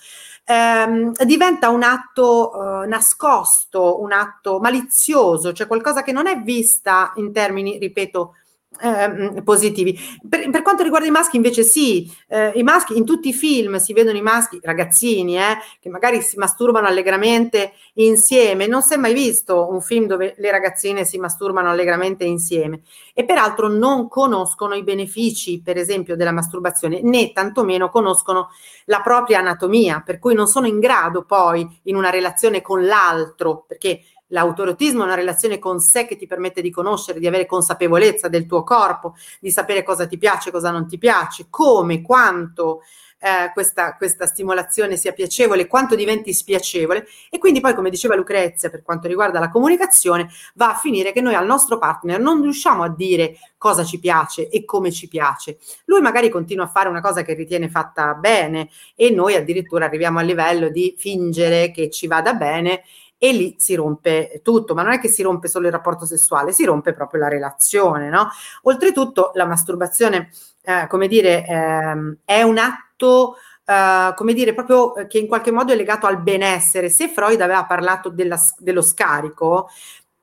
[0.45, 7.13] Eh, diventa un atto eh, nascosto, un atto malizioso, cioè qualcosa che non è vista
[7.17, 8.35] in termini, ripeto,
[8.81, 9.99] eh, positivi.
[10.29, 13.77] Per, per, quanto riguarda i maschi, invece, sì, eh, i maschi in tutti i film
[13.77, 18.67] si vedono i maschi, ragazzini, eh, che magari si masturbano allegramente insieme.
[18.67, 22.81] Non si è mai visto un film dove le ragazzine si masturbano allegramente insieme
[23.15, 28.51] e peraltro non conoscono i benefici, per esempio, della masturbazione, né tantomeno conoscono
[28.87, 33.65] la propria anatomia, per cui non sono in grado poi in una relazione con l'altro,
[33.67, 38.29] perché L'autoerotismo è una relazione con sé che ti permette di conoscere, di avere consapevolezza
[38.29, 42.83] del tuo corpo, di sapere cosa ti piace, cosa non ti piace, come, quanto
[43.21, 47.07] eh, questa, questa stimolazione sia piacevole, quanto diventi spiacevole.
[47.31, 51.21] E quindi poi, come diceva Lucrezia, per quanto riguarda la comunicazione, va a finire che
[51.21, 55.59] noi al nostro partner non riusciamo a dire cosa ci piace e come ci piace.
[55.87, 60.19] Lui magari continua a fare una cosa che ritiene fatta bene e noi addirittura arriviamo
[60.19, 62.83] al livello di fingere che ci vada bene
[63.19, 66.53] e lì si rompe tutto, ma non è che si rompe solo il rapporto sessuale,
[66.53, 68.31] si rompe proprio la relazione, no?
[68.63, 70.31] Oltretutto la masturbazione,
[70.63, 73.37] eh, come dire, ehm, è un atto
[73.69, 76.89] Uh, come dire, proprio che in qualche modo è legato al benessere.
[76.89, 79.69] Se Freud aveva parlato della, dello scarico,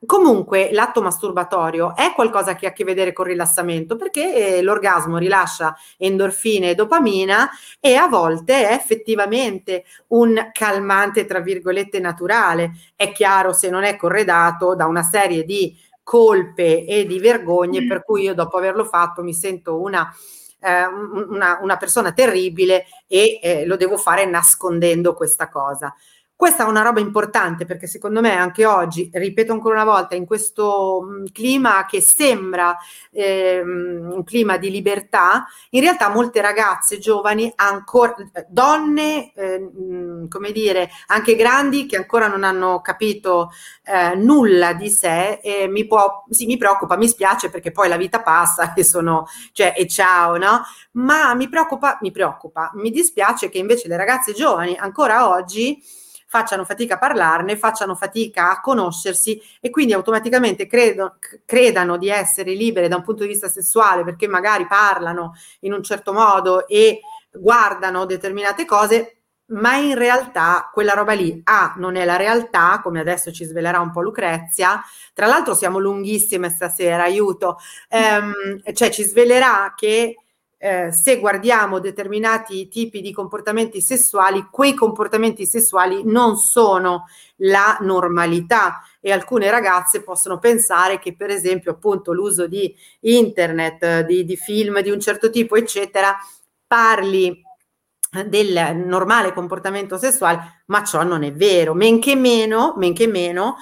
[0.05, 5.17] Comunque l'atto masturbatorio è qualcosa che ha a che vedere con rilassamento perché eh, l'orgasmo
[5.17, 12.71] rilascia endorfine e dopamina e a volte è effettivamente un calmante, tra virgolette, naturale.
[12.95, 17.87] È chiaro se non è corredato da una serie di colpe e di vergogne mm.
[17.87, 20.13] per cui io dopo averlo fatto mi sento una,
[20.59, 25.95] eh, una, una persona terribile e eh, lo devo fare nascondendo questa cosa.
[26.37, 30.25] Questa è una roba importante perché secondo me anche oggi, ripeto ancora una volta, in
[30.25, 32.77] questo mm, clima che sembra
[33.09, 38.15] eh, un clima di libertà, in realtà molte ragazze giovani, ancora,
[38.49, 39.69] donne, eh,
[40.27, 43.51] come dire, anche grandi che ancora non hanno capito
[43.85, 48.21] eh, nulla di sé, mi, può, sì, mi preoccupa, mi spiace perché poi la vita
[48.21, 50.63] passa e sono, cioè, e ciao, no?
[50.91, 55.81] Ma mi preoccupa, mi preoccupa, mi dispiace che invece le ragazze giovani ancora oggi
[56.35, 62.53] facciano fatica a parlarne, facciano fatica a conoscersi e quindi automaticamente credo, credano di essere
[62.53, 66.99] libere da un punto di vista sessuale perché magari parlano in un certo modo e
[67.31, 69.19] guardano determinate cose,
[69.51, 73.79] ma in realtà quella roba lì A non è la realtà, come adesso ci svelerà
[73.79, 78.33] un po' Lucrezia, tra l'altro siamo lunghissime stasera, aiuto, ehm,
[78.73, 80.17] cioè ci svelerà che
[80.65, 87.05] eh, se guardiamo determinati tipi di comportamenti sessuali, quei comportamenti sessuali non sono
[87.35, 94.25] la normalità e alcune ragazze possono pensare che per esempio appunto l'uso di internet, di,
[94.25, 96.17] di film di un certo tipo, eccetera,
[96.65, 97.43] parli
[98.25, 103.57] del normale comportamento sessuale, ma ciò non è vero, men che meno, men che meno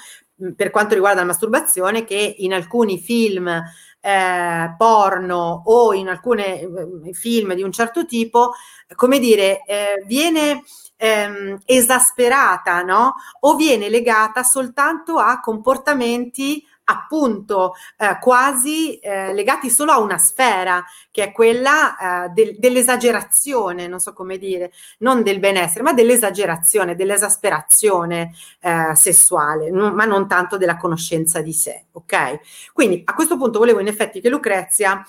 [0.56, 3.62] per quanto riguarda la masturbazione, che in alcuni film
[4.06, 8.52] eh, porno o in alcuni eh, film di un certo tipo,
[8.96, 10.62] come dire, eh, viene
[10.98, 13.16] ehm, esasperata, no?
[13.40, 20.84] O viene legata soltanto a comportamenti appunto eh, quasi eh, legati solo a una sfera,
[21.12, 26.96] che è quella eh, del, dell'esagerazione, non so come dire, non del benessere, ma dell'esagerazione,
[26.96, 32.72] dell'esasperazione eh, sessuale, n- ma non tanto della conoscenza di sé, ok?
[32.74, 35.04] Quindi a questo punto volevo in effetti che Lucrezia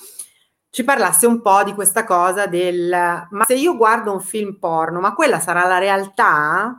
[0.70, 5.00] ci parlasse un po' di questa cosa del ma se io guardo un film porno,
[5.00, 6.78] ma quella sarà la realtà?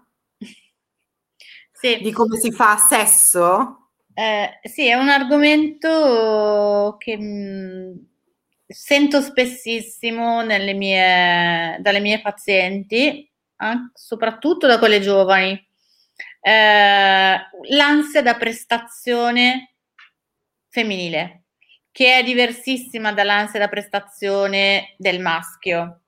[1.72, 2.00] Sì.
[2.02, 3.85] Di come si fa sesso?
[4.18, 7.94] Eh, sì, è un argomento che mh, mm,
[8.66, 15.52] sento spessissimo mie, dalle mie pazienti, eh, soprattutto da quelle giovani.
[16.40, 17.38] Eh,
[17.70, 19.76] l'ansia da prestazione
[20.70, 21.44] femminile,
[21.92, 26.02] che è diversissima dall'ansia da prestazione del maschio.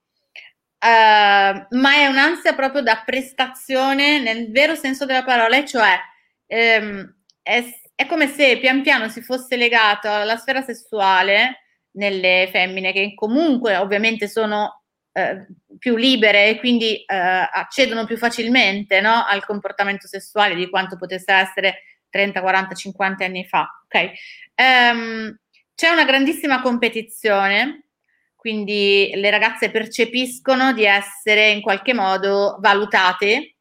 [0.80, 5.98] Uh, ma è un'ansia proprio da prestazione nel vero senso della parola, cioè
[6.48, 7.64] um, è,
[7.98, 13.76] è come se pian piano si fosse legato alla sfera sessuale nelle femmine che comunque
[13.76, 14.84] ovviamente sono
[15.14, 15.48] eh,
[15.80, 21.34] più libere e quindi eh, accedono più facilmente no, al comportamento sessuale di quanto potesse
[21.34, 21.82] essere
[22.12, 23.68] 30, 40, 50 anni fa.
[23.86, 24.12] Okay?
[24.54, 25.36] Um,
[25.74, 27.88] c'è una grandissima competizione,
[28.36, 33.57] quindi le ragazze percepiscono di essere in qualche modo valutate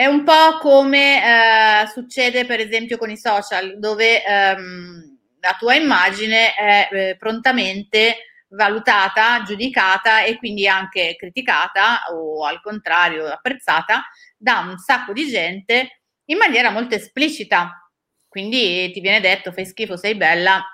[0.00, 5.74] è un po' come eh, succede per esempio con i social, dove ehm, la tua
[5.74, 14.06] immagine è eh, prontamente valutata, giudicata e quindi anche criticata o al contrario apprezzata
[14.38, 17.86] da un sacco di gente in maniera molto esplicita.
[18.26, 20.64] Quindi ti viene detto fai schifo, sei bella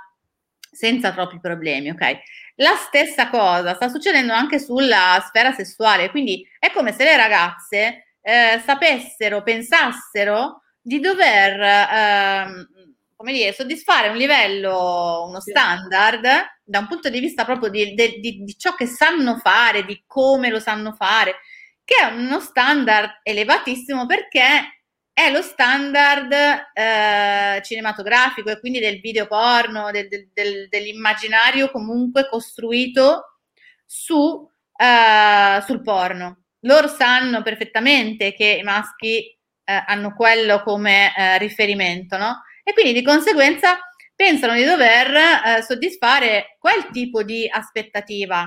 [0.71, 2.17] senza troppi problemi, ok?
[2.59, 8.03] La stessa cosa sta succedendo anche sulla sfera sessuale, quindi è come se le ragazze
[8.29, 12.67] eh, sapessero, pensassero di dover, eh,
[13.15, 16.27] come dire, soddisfare un livello, uno standard
[16.65, 20.03] da un punto di vista proprio di, di, di, di ciò che sanno fare, di
[20.09, 21.37] come lo sanno fare,
[21.85, 26.33] che è uno standard elevatissimo perché è lo standard
[26.75, 33.39] eh, cinematografico e quindi del video porno, del, del, del, dell'immaginario comunque costruito
[33.85, 41.39] su, eh, sul porno loro sanno perfettamente che i maschi eh, hanno quello come eh,
[41.39, 42.43] riferimento, no?
[42.63, 43.79] E quindi di conseguenza
[44.15, 48.47] pensano di dover eh, soddisfare quel tipo di aspettativa.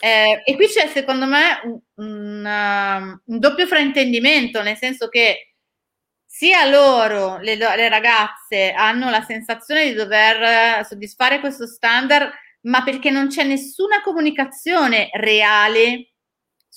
[0.00, 5.54] Eh, e qui c'è secondo me un, un, um, un, doppio fraintendimento, nel senso che
[6.24, 12.30] sia loro, le, le ragazze, hanno la sensazione di dover soddisfare questo standard,
[12.62, 16.12] ma perché non c'è nessuna comunicazione reale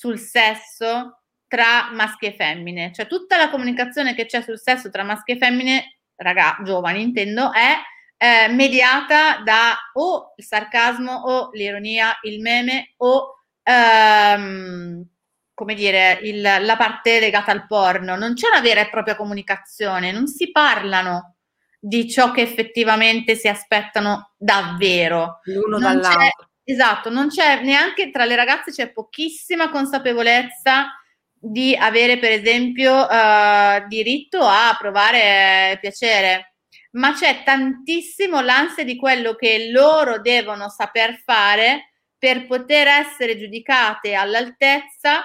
[0.01, 5.03] sul sesso tra maschi e femmine, cioè tutta la comunicazione che c'è sul sesso tra
[5.03, 7.75] maschi e femmine, ragazzi, giovani intendo, è
[8.17, 15.05] eh, mediata da o il sarcasmo o l'ironia, il meme o ehm,
[15.53, 18.15] come dire, il, la parte legata al porno.
[18.15, 21.35] Non c'è una vera e propria comunicazione, non si parlano
[21.79, 25.41] di ciò che effettivamente si aspettano davvero.
[25.43, 26.49] L'uno non dall'altro.
[26.71, 30.87] Esatto, non c'è neanche tra le ragazze c'è pochissima consapevolezza
[31.33, 36.53] di avere, per esempio, uh, diritto a provare piacere,
[36.91, 44.13] ma c'è tantissimo l'ansia di quello che loro devono saper fare per poter essere giudicate
[44.13, 45.23] all'altezza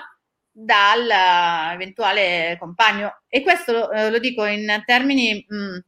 [0.50, 3.20] dall'eventuale compagno.
[3.28, 5.78] E questo uh, lo dico in termini mh, mm,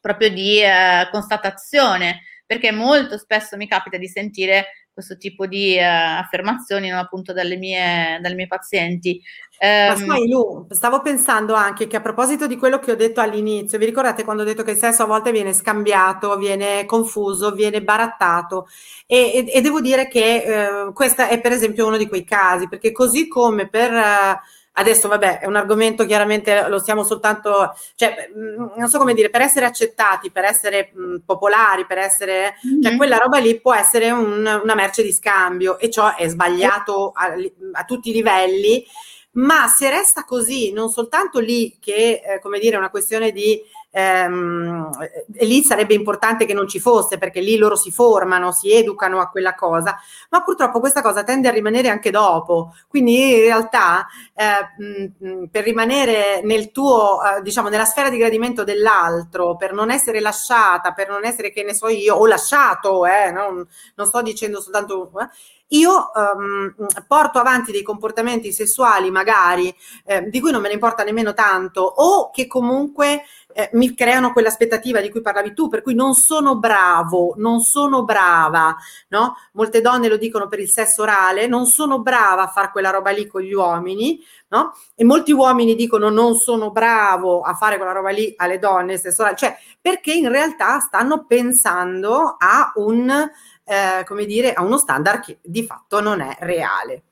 [0.00, 6.18] proprio di uh, constatazione perché molto spesso mi capita di sentire questo tipo di uh,
[6.20, 9.20] affermazioni no, appunto dalle mie, dalle mie pazienti.
[9.60, 13.20] Ma ehm, sai Lu, stavo pensando anche che a proposito di quello che ho detto
[13.20, 17.50] all'inizio, vi ricordate quando ho detto che il sesso a volte viene scambiato, viene confuso,
[17.52, 18.68] viene barattato
[19.06, 22.68] e, e, e devo dire che eh, questo è per esempio uno di quei casi,
[22.68, 23.92] perché così come per...
[23.92, 24.40] Eh,
[24.72, 29.28] Adesso, vabbè, è un argomento chiaramente lo stiamo soltanto, cioè, mm, non so come dire,
[29.28, 32.82] per essere accettati, per essere mh, mm, popolari, per essere, mm-hmm.
[32.82, 37.12] cioè, quella roba lì può essere un, una merce di scambio e ciò è sbagliato
[37.14, 37.34] a,
[37.72, 38.84] a tutti i livelli
[39.32, 43.62] ma se resta così, non soltanto lì che, eh, come dire, è una questione di
[43.90, 44.90] ehm,
[45.34, 49.20] e lì sarebbe importante che non ci fosse perché lì loro si formano, si educano
[49.20, 49.98] a quella cosa,
[50.30, 52.74] ma purtroppo questa cosa tende a rimanere anche dopo.
[52.88, 54.82] Quindi in realtà eh,
[55.24, 60.20] mh, per rimanere nel tuo, eh, diciamo, nella sfera di gradimento dell'altro, per non essere
[60.20, 64.60] lasciata, per non essere che ne so io, o lasciato, eh, non, non sto dicendo
[64.60, 65.10] soltanto...
[65.20, 66.74] Eh, io um,
[67.06, 71.82] porto avanti dei comportamenti sessuali magari eh, di cui non me ne importa nemmeno tanto
[71.82, 76.56] o che comunque eh, mi creano quell'aspettativa di cui parlavi tu, per cui non sono
[76.56, 78.76] bravo, non sono brava,
[79.08, 79.36] no?
[79.52, 83.10] Molte donne lo dicono per il sesso orale, non sono brava a fare quella roba
[83.10, 84.74] lì con gli uomini, no?
[84.94, 89.22] E molti uomini dicono non sono bravo a fare quella roba lì alle donne, sesso
[89.22, 93.30] orale, cioè perché in realtà stanno pensando a un
[93.70, 97.02] eh, come dire, a uno standard che di fatto non è reale.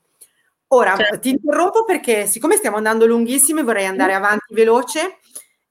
[0.71, 1.19] Ora certo.
[1.19, 5.19] ti interrompo perché siccome stiamo andando lunghissimi vorrei andare avanti veloce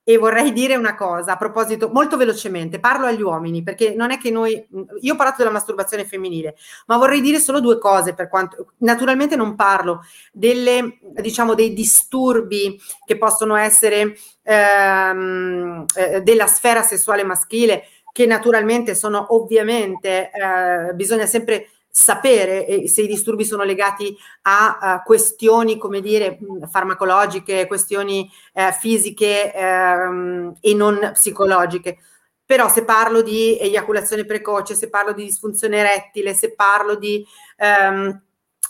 [0.03, 4.17] e vorrei dire una cosa a proposito, molto velocemente, parlo agli uomini perché non è
[4.17, 4.67] che noi,
[5.03, 9.37] io ho parlato della masturbazione femminile, ma vorrei dire solo due cose per quanto, naturalmente
[9.37, 10.01] non parlo
[10.33, 17.85] delle, diciamo, dei disturbi che possono essere ehm, eh, della sfera sessuale maschile,
[18.19, 24.13] che naturalmente sono ovviamente, eh, bisogna sempre sapere eh, se i disturbi sono legati
[24.43, 26.37] a, a questioni, come dire,
[26.69, 31.99] farmacologiche, questioni eh, fisiche ehm, e non psicologiche.
[32.45, 37.25] Però se parlo di eiaculazione precoce, se parlo di disfunzione erettile, se parlo di
[37.57, 38.21] ehm,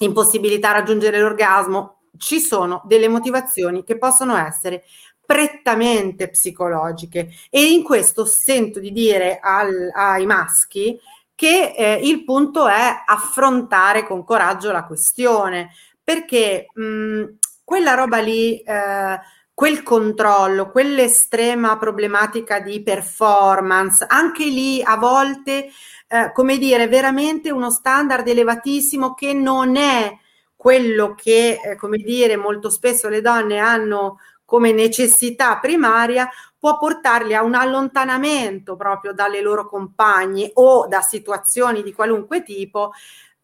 [0.01, 4.83] impossibilità a raggiungere l'orgasmo, ci sono delle motivazioni che possono essere
[5.29, 7.29] prettamente psicologiche.
[7.51, 10.99] E in questo sento di dire al, ai maschi
[11.35, 15.69] che eh, il punto è affrontare con coraggio la questione
[16.03, 17.25] perché mh,
[17.63, 19.21] quella roba lì eh,
[19.53, 25.69] quel controllo, quell'estrema problematica di performance, anche lì a volte,
[26.09, 30.17] eh, come dire, veramente uno standard elevatissimo che non è
[30.57, 34.19] quello che, eh, come dire, molto spesso le donne hanno
[34.49, 36.27] come necessità primaria
[36.59, 42.93] può portarli a un allontanamento proprio dalle loro compagne o da situazioni di qualunque tipo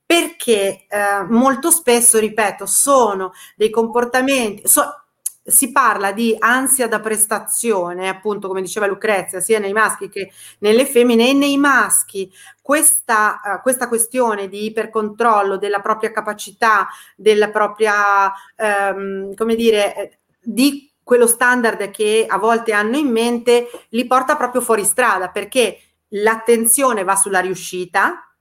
[0.07, 4.83] perché eh, molto spesso, ripeto, sono dei comportamenti, so,
[5.43, 10.87] si parla di ansia da prestazione, appunto come diceva Lucrezia, sia nei maschi che nelle
[10.87, 12.33] femmine e nei maschi
[12.63, 20.91] questa, uh, questa questione di ipercontrollo della propria capacità, della propria, um, come dire, di
[21.05, 25.79] quello standard che a volte hanno in mente li porta proprio fuori strada perché
[26.09, 28.35] l'attenzione va sulla riuscita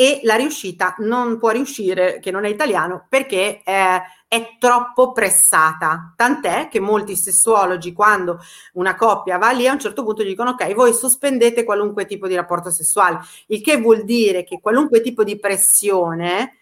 [0.00, 6.14] e la riuscita non può riuscire, che non è italiano, perché eh, è troppo pressata.
[6.14, 8.38] Tant'è che molti sessuologi, quando
[8.74, 12.36] una coppia va lì, a un certo punto dicono: Ok, voi sospendete qualunque tipo di
[12.36, 13.18] rapporto sessuale,
[13.48, 16.58] il che vuol dire che qualunque tipo di pressione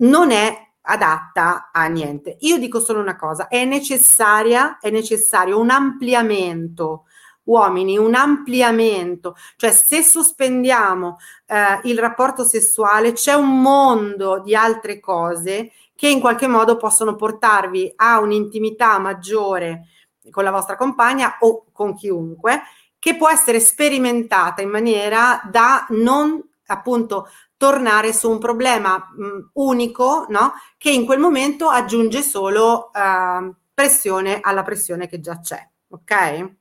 [0.00, 2.36] non è adatta a niente.
[2.40, 7.04] Io dico solo una cosa, è necessaria, è necessario un ampliamento
[7.44, 14.98] uomini, un ampliamento, cioè se sospendiamo eh, il rapporto sessuale c'è un mondo di altre
[14.98, 19.86] cose che in qualche modo possono portarvi a un'intimità maggiore
[20.30, 22.62] con la vostra compagna o con chiunque,
[22.98, 30.26] che può essere sperimentata in maniera da non appunto tornare su un problema mh, unico,
[30.28, 30.52] no?
[30.76, 36.54] Che in quel momento aggiunge solo uh, pressione alla pressione che già c'è, ok?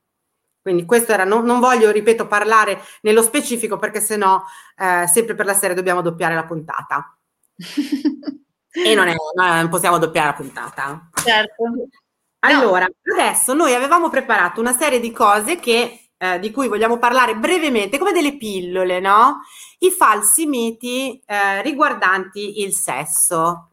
[0.66, 4.42] Quindi questo era, non, non voglio, ripeto, parlare nello specifico perché sennò
[4.76, 7.16] eh, sempre per la serie dobbiamo doppiare la puntata.
[7.56, 11.10] e non, è, non possiamo doppiare la puntata.
[11.24, 11.64] Certo.
[12.40, 13.14] Allora, no.
[13.14, 17.98] adesso noi avevamo preparato una serie di cose che eh, di cui vogliamo parlare brevemente,
[17.98, 19.42] come delle pillole, no?
[19.80, 23.70] I falsi miti eh, riguardanti il sesso.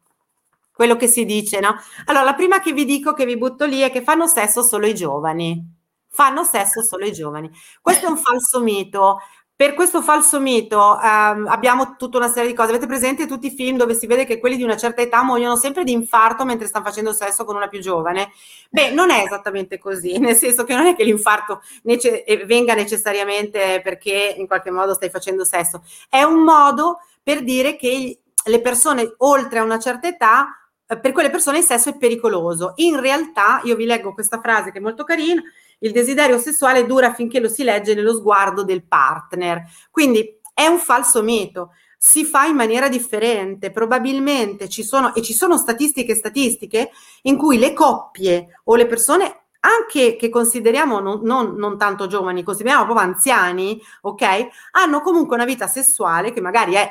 [0.72, 1.76] Quello che si dice, no?
[2.06, 4.86] Allora, la prima che vi dico, che vi butto lì, è che fanno sesso solo
[4.86, 5.80] i giovani.
[6.08, 7.50] Fanno sesso solo i giovani.
[7.80, 9.18] Questo è un falso mito
[9.62, 12.70] per questo falso mito ehm, abbiamo tutta una serie di cose.
[12.70, 15.54] Avete presente tutti i film dove si vede che quelli di una certa età muoiono
[15.54, 18.32] sempre di infarto mentre stanno facendo sesso con una più giovane?
[18.70, 23.80] Beh, non è esattamente così, nel senso che non è che l'infarto nece- venga necessariamente
[23.84, 25.84] perché in qualche modo stai facendo sesso.
[26.08, 30.48] È un modo per dire che le persone oltre a una certa età
[30.88, 32.72] eh, per quelle persone il sesso è pericoloso.
[32.76, 35.40] In realtà, io vi leggo questa frase che è molto carina,
[35.82, 39.62] il desiderio sessuale dura finché lo si legge nello sguardo del partner.
[39.90, 41.70] Quindi è un falso mito
[42.04, 43.70] si fa in maniera differente.
[43.70, 46.90] Probabilmente ci sono, e ci sono statistiche statistiche
[47.22, 52.42] in cui le coppie o le persone anche che consideriamo non, non, non, tanto giovani,
[52.42, 54.48] consideriamo proprio anziani, ok?
[54.72, 56.90] Hanno comunque una vita sessuale che magari è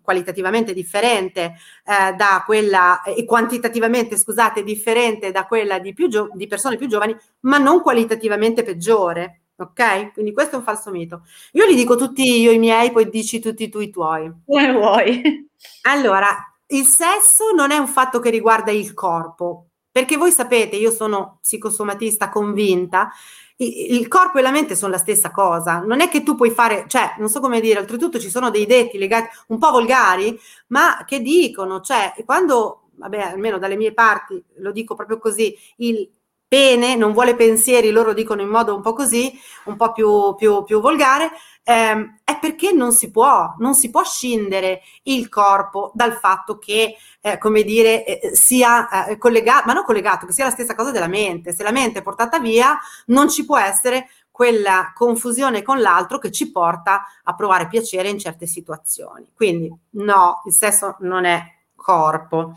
[0.00, 6.46] qualitativamente differente eh, da quella e quantitativamente, scusate, differente da quella di, più gio- di
[6.46, 9.42] persone più giovani, ma non qualitativamente peggiore.
[9.56, 10.12] Ok?
[10.14, 11.22] Quindi questo è un falso mito.
[11.52, 14.32] Io li dico tutti io i miei, poi dici tutti tu i tuoi.
[14.44, 15.48] Come vuoi.
[15.82, 16.28] Allora,
[16.68, 21.38] il sesso non è un fatto che riguarda il corpo, perché voi sapete, io sono
[21.42, 23.10] psicosomatista convinta,
[23.56, 25.80] il corpo e la mente sono la stessa cosa.
[25.80, 28.66] Non è che tu puoi fare, cioè, non so come dire, oltretutto ci sono dei
[28.66, 30.38] detti legati un po' volgari,
[30.68, 36.08] ma che dicono, cioè, quando, vabbè, almeno dalle mie parti, lo dico proprio così, il
[36.52, 39.32] pene, non vuole pensieri, loro dicono in modo un po' così,
[39.64, 41.30] un po' più, più, più volgare,
[41.64, 46.96] ehm, è perché non si può, non si può scindere il corpo dal fatto che,
[47.20, 50.90] eh, come dire, eh, sia eh, collegato, ma non collegato, che sia la stessa cosa
[50.90, 51.52] della mente.
[51.52, 56.30] Se la mente è portata via, non ci può essere quella confusione con l'altro che
[56.30, 59.30] ci porta a provare piacere in certe situazioni.
[59.34, 61.42] Quindi no, il sesso non è
[61.76, 62.54] corpo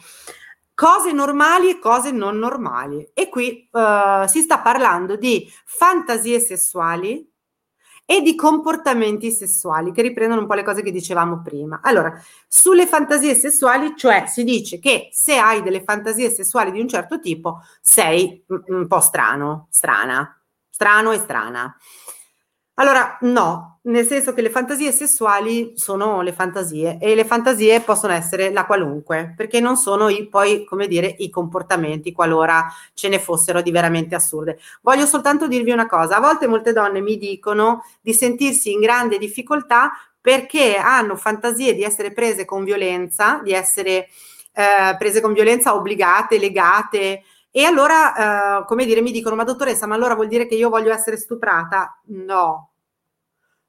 [0.75, 3.09] cose normali e cose non normali.
[3.13, 7.27] E qui uh, si sta parlando di fantasie sessuali
[8.05, 11.79] e di comportamenti sessuali, che riprendono un po' le cose che dicevamo prima.
[11.81, 12.13] Allora,
[12.47, 17.19] sulle fantasie sessuali, cioè si dice che se hai delle fantasie sessuali di un certo
[17.19, 20.39] tipo, sei un po' strano, strana,
[20.69, 21.75] strano e strana.
[22.77, 28.11] Allora, no, nel senso che le fantasie sessuali sono le fantasie e le fantasie possono
[28.11, 33.19] essere la qualunque, perché non sono i, poi, come dire, i comportamenti qualora ce ne
[33.19, 34.59] fossero di veramente assurde.
[34.81, 39.17] Voglio soltanto dirvi una cosa, a volte molte donne mi dicono di sentirsi in grande
[39.17, 44.09] difficoltà perché hanno fantasie di essere prese con violenza, di essere
[44.51, 47.23] eh, prese con violenza, obbligate, legate,
[47.57, 50.67] e allora, eh, come dire, mi dicono, ma dottoressa, ma allora vuol dire che io
[50.67, 52.01] voglio essere stuprata?
[52.07, 52.71] No,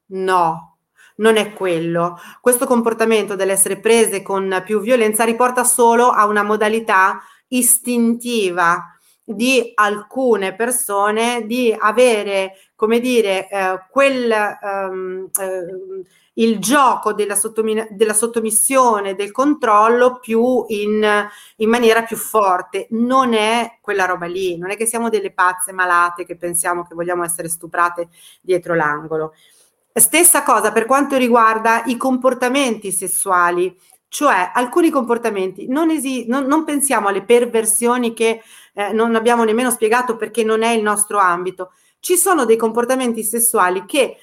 [0.07, 0.79] no,
[1.15, 2.19] non è quello.
[2.41, 8.83] Questo comportamento dell'essere prese con più violenza riporta solo a una modalità istintiva
[9.23, 14.57] di alcune persone di avere, come dire, eh, quel...
[14.63, 16.05] Um, eh,
[16.37, 21.27] il gioco della, sottomi- della sottomissione, del controllo più in,
[21.57, 22.87] in, maniera più forte.
[22.91, 26.95] Non è quella roba lì, non è che siamo delle pazze malate che pensiamo che
[26.95, 28.09] vogliamo essere stuprate
[28.41, 29.33] dietro l'angolo.
[29.93, 33.75] Stessa cosa per quanto riguarda i comportamenti sessuali,
[34.09, 38.41] cioè alcuni comportamenti, non, esi- non, non pensiamo alle perversioni che
[38.73, 41.71] eh, non abbiamo nemmeno spiegato perché non è il nostro ambito.
[41.99, 44.17] Ci sono dei comportamenti sessuali che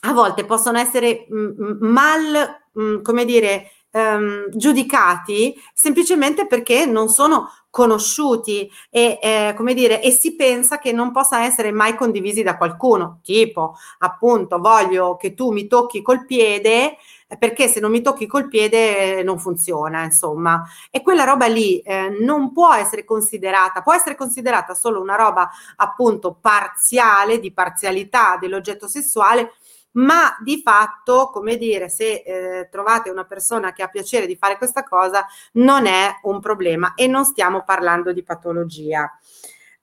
[0.00, 6.46] a volte possono essere mh, mm, mm, mal, mh, mm, come dire, um, giudicati semplicemente
[6.46, 11.70] perché non sono conosciuti e, eh, come dire, e si pensa che non possa essere
[11.70, 16.96] mai condivisi da qualcuno, tipo appunto voglio che tu mi tocchi col piede
[17.38, 20.64] perché se non mi tocchi col piede non funziona, insomma.
[20.90, 25.50] E quella roba lì eh, non può essere considerata, può essere considerata solo una roba
[25.76, 29.52] appunto parziale, di parzialità dell'oggetto sessuale,
[29.98, 34.56] ma di fatto, come dire, se eh, trovate una persona che ha piacere di fare
[34.56, 39.10] questa cosa, non è un problema e non stiamo parlando di patologia.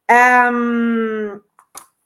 [0.05, 1.41] Um,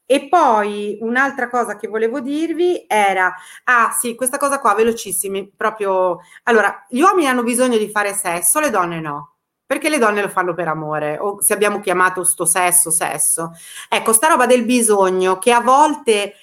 [0.05, 3.33] e poi un'altra cosa che volevo dirvi era,
[3.65, 8.59] ah sì, questa cosa qua, velocissimi, proprio, allora, gli uomini hanno bisogno di fare sesso,
[8.59, 9.33] le donne no
[9.69, 13.51] perché le donne lo fanno per amore, o se abbiamo chiamato sto sesso, sesso.
[13.87, 16.33] Ecco, sta roba del bisogno che a volte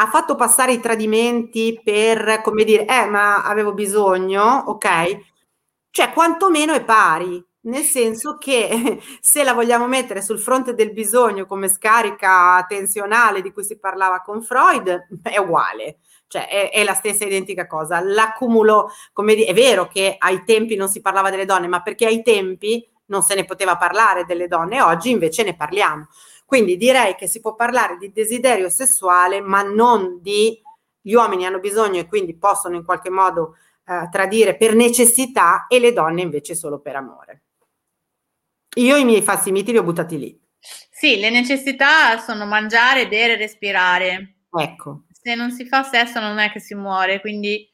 [0.00, 5.18] ha fatto passare i tradimenti per, come dire, eh, ma avevo bisogno, ok?
[5.90, 11.44] Cioè, quantomeno è pari, nel senso che se la vogliamo mettere sul fronte del bisogno
[11.44, 15.98] come scarica tensionale di cui si parlava con Freud, è uguale,
[16.28, 18.00] cioè è, è la stessa identica cosa.
[18.00, 22.06] L'accumulo, come dire, è vero che ai tempi non si parlava delle donne, ma perché
[22.06, 26.08] ai tempi non se ne poteva parlare delle donne, oggi invece ne parliamo.
[26.50, 30.60] Quindi direi che si può parlare di desiderio sessuale, ma non di
[31.00, 33.54] gli uomini hanno bisogno e quindi possono in qualche modo
[33.86, 37.42] eh, tradire per necessità e le donne invece solo per amore.
[38.78, 40.36] Io i miei falsi miti li ho buttati lì.
[40.58, 44.38] Sì, le necessità sono mangiare, bere, respirare.
[44.50, 45.04] Ecco.
[45.08, 47.64] Se non si fa sesso non è che si muore, quindi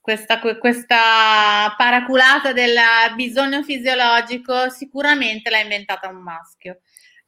[0.00, 2.74] questa, questa paraculata del
[3.16, 6.78] bisogno fisiologico sicuramente l'ha inventata un maschio.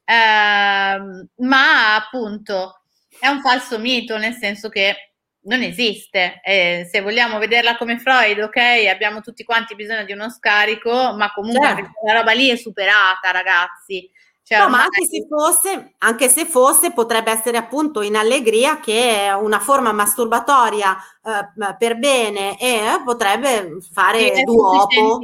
[0.09, 2.83] Eh, ma appunto
[3.19, 5.13] è un falso mito, nel senso che
[5.47, 6.41] non esiste.
[6.45, 11.33] Eh, se vogliamo vederla come Freud, ok, abbiamo tutti quanti bisogno di uno scarico, ma
[11.33, 11.91] comunque certo.
[12.05, 14.09] la roba lì è superata, ragazzi.
[14.43, 19.27] Cioè, no, ma anche se, fosse, anche se fosse, potrebbe essere appunto in allegria che
[19.27, 25.19] è una forma masturbatoria eh, per bene e potrebbe fare sì, duopo.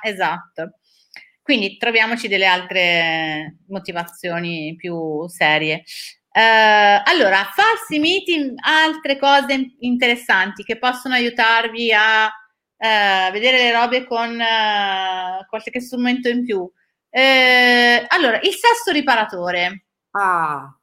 [0.00, 0.78] Esatto.
[1.44, 5.84] Quindi troviamoci delle altre motivazioni più serie.
[6.32, 14.06] Uh, allora, falsi miti, altre cose interessanti che possono aiutarvi a uh, vedere le robe
[14.06, 16.66] con uh, qualche strumento in più.
[17.10, 19.84] allora, il sesso riparatore.
[20.12, 20.74] Ah.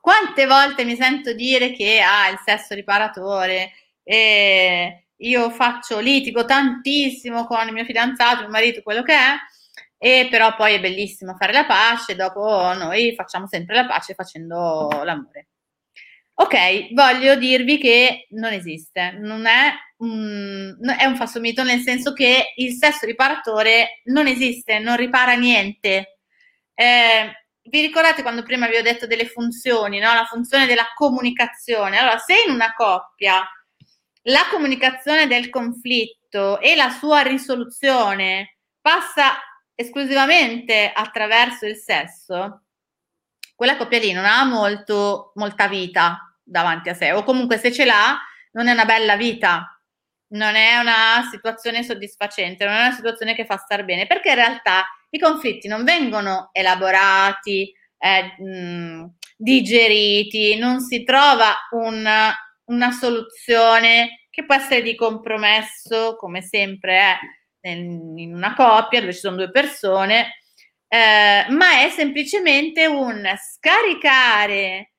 [0.00, 6.44] Quante volte mi sento dire che ha ah, il sesso riparatore e io faccio litigo
[6.44, 9.34] tantissimo con il mio fidanzato, il mio marito, quello che è,
[9.98, 14.88] e però poi è bellissimo fare la pace, dopo noi facciamo sempre la pace facendo
[15.04, 15.48] l'amore.
[16.34, 22.12] Ok, voglio dirvi che non esiste, non è un, è un falso mito nel senso
[22.12, 26.18] che il sesso riparatore non esiste, non ripara niente.
[26.74, 30.12] Eh, vi ricordate quando prima vi ho detto delle funzioni, no?
[30.14, 31.98] la funzione della comunicazione?
[31.98, 33.46] Allora, se in una coppia
[34.22, 39.38] la comunicazione del conflitto e la sua risoluzione passa
[39.74, 42.62] esclusivamente attraverso il sesso,
[43.54, 47.84] quella coppia lì non ha molto, molta vita davanti a sé, o comunque se ce
[47.84, 48.18] l'ha,
[48.52, 49.80] non è una bella vita,
[50.28, 54.36] non è una situazione soddisfacente, non è una situazione che fa star bene, perché in
[54.36, 62.08] realtà i conflitti non vengono elaborati, eh, mh, digeriti, non si trova un,
[62.72, 67.18] una soluzione che può essere di compromesso, come sempre
[67.60, 70.38] è in una coppia dove ci sono due persone,
[70.88, 74.92] eh, ma è semplicemente un scaricare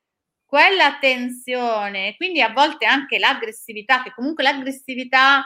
[0.44, 5.44] quella tensione, quindi a volte anche l'aggressività, che comunque l'aggressività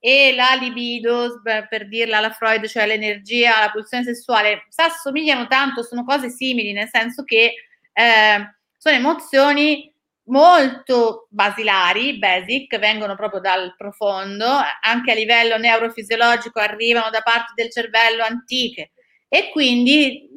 [0.00, 5.82] e la libido, per dirla alla Freud, cioè l'energia, la pulsione sessuale, si assomigliano tanto,
[5.82, 7.54] sono cose simili, nel senso che
[7.92, 9.87] eh, sono emozioni
[10.28, 14.46] molto basilari, basic, vengono proprio dal profondo,
[14.82, 18.92] anche a livello neurofisiologico arrivano da parti del cervello antiche
[19.28, 20.28] e quindi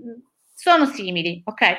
[0.53, 1.77] sono simili, ok?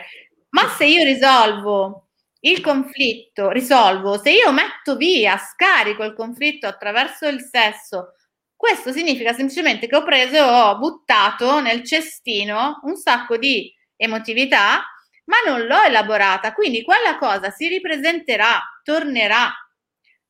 [0.51, 2.09] Ma se io risolvo
[2.41, 8.15] il conflitto, risolvo, se io metto via, scarico il conflitto attraverso il sesso,
[8.57, 14.85] questo significa semplicemente che ho preso e ho buttato nel cestino un sacco di emotività
[15.25, 19.53] ma non l'ho elaborata, quindi quella cosa si ripresenterà, tornerà.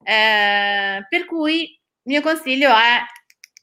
[0.04, 3.00] Eh, per cui il mio consiglio è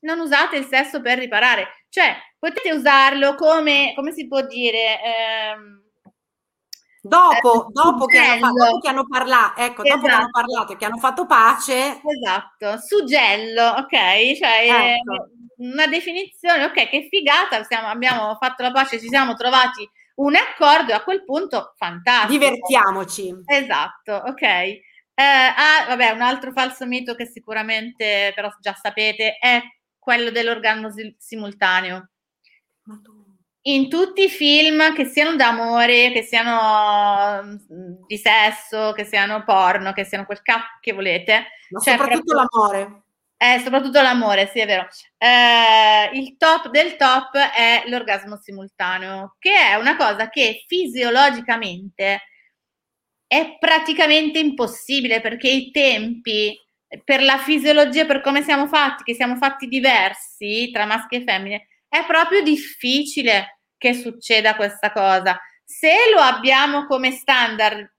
[0.02, 5.80] non usate il sesso per riparare, cioè potete usarlo come, come si può dire, ehm,
[7.02, 10.02] Dopo, eh, dopo, che hanno, dopo, che hanno, parlato, ecco, esatto.
[10.02, 10.32] dopo che hanno esatto.
[10.32, 12.02] parlato e che hanno fatto pace.
[12.04, 14.36] Esatto, suggello, ok?
[14.36, 15.30] Cioè, ecco.
[15.60, 20.94] una definizione, ok, che figata, siamo, abbiamo fatto la pace, ci siamo trovati un accordo
[20.94, 22.32] a quel punto fantastico.
[22.32, 23.34] Divertiamoci.
[23.46, 24.42] Esatto, ok.
[24.42, 24.84] Eh,
[25.16, 29.62] ah, vabbè, un altro falso mito che sicuramente però già sapete è
[29.98, 32.10] quello dell'orgasmo simultaneo.
[33.64, 39.92] In tutti i film, che siano d'amore, che siano mm, di sesso, che siano porno,
[39.94, 41.48] che siano quel cazzo che volete.
[41.70, 42.48] Ma soprattutto proprio...
[42.50, 43.04] l'amore.
[43.42, 44.86] Eh, soprattutto l'amore, sì, è vero.
[45.18, 52.20] Eh, il top del top è l'orgasmo simultaneo, che è una cosa che fisiologicamente
[53.28, 56.60] è praticamente impossibile perché i tempi,
[57.04, 61.68] per la fisiologia, per come siamo fatti, che siamo fatti diversi tra maschi e femmine,
[61.88, 65.40] è proprio difficile che succeda questa cosa.
[65.64, 67.90] Se lo abbiamo come standard,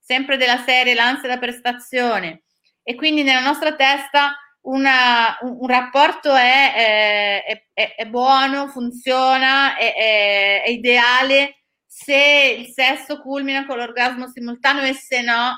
[0.00, 2.44] sempre della serie l'ansia da prestazione,
[2.82, 4.34] e quindi nella nostra testa
[4.68, 13.66] una, un, rapporto è, è, è, è buono, funziona, è, ideale se il sesso culmina
[13.66, 15.54] con l'orgasmo simultaneo e se no,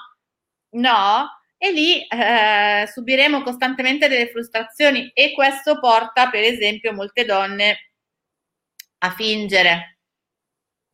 [0.77, 1.29] no.
[1.63, 7.93] E lì eh, subiremo costantemente delle frustrazioni e questo porta, per esempio, molte donne
[8.99, 9.99] a fingere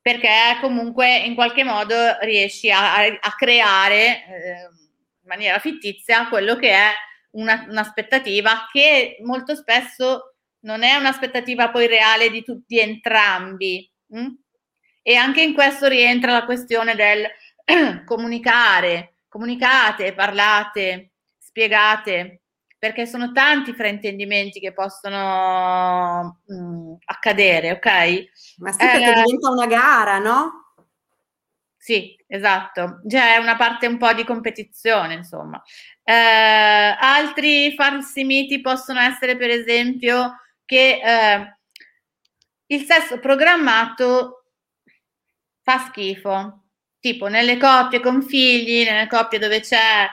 [0.00, 6.70] perché comunque in qualche modo riesci a, a creare eh, in maniera fittizia quello che
[6.70, 6.90] è
[7.32, 13.90] una, un'aspettativa che molto spesso non è un'aspettativa poi reale di tutti entrambi.
[14.08, 14.26] Hm?
[15.02, 17.26] E anche in questo rientra la questione del
[18.04, 22.42] comunicare, comunicate, parlate, spiegate,
[22.78, 27.86] perché sono tanti fraintendimenti che possono mh, mm, accadere, ok?
[28.58, 30.72] Ma sì, perché eh, diventa una gara, no?
[31.76, 35.62] Sì, esatto, già è una parte un po' di competizione, insomma.
[36.08, 36.12] Eh,
[37.00, 41.58] altri falsi miti possono essere, per esempio, che eh,
[42.66, 44.44] il sesso programmato
[45.62, 46.66] fa schifo,
[47.00, 50.06] tipo nelle coppie con figli, nelle coppie dove c'è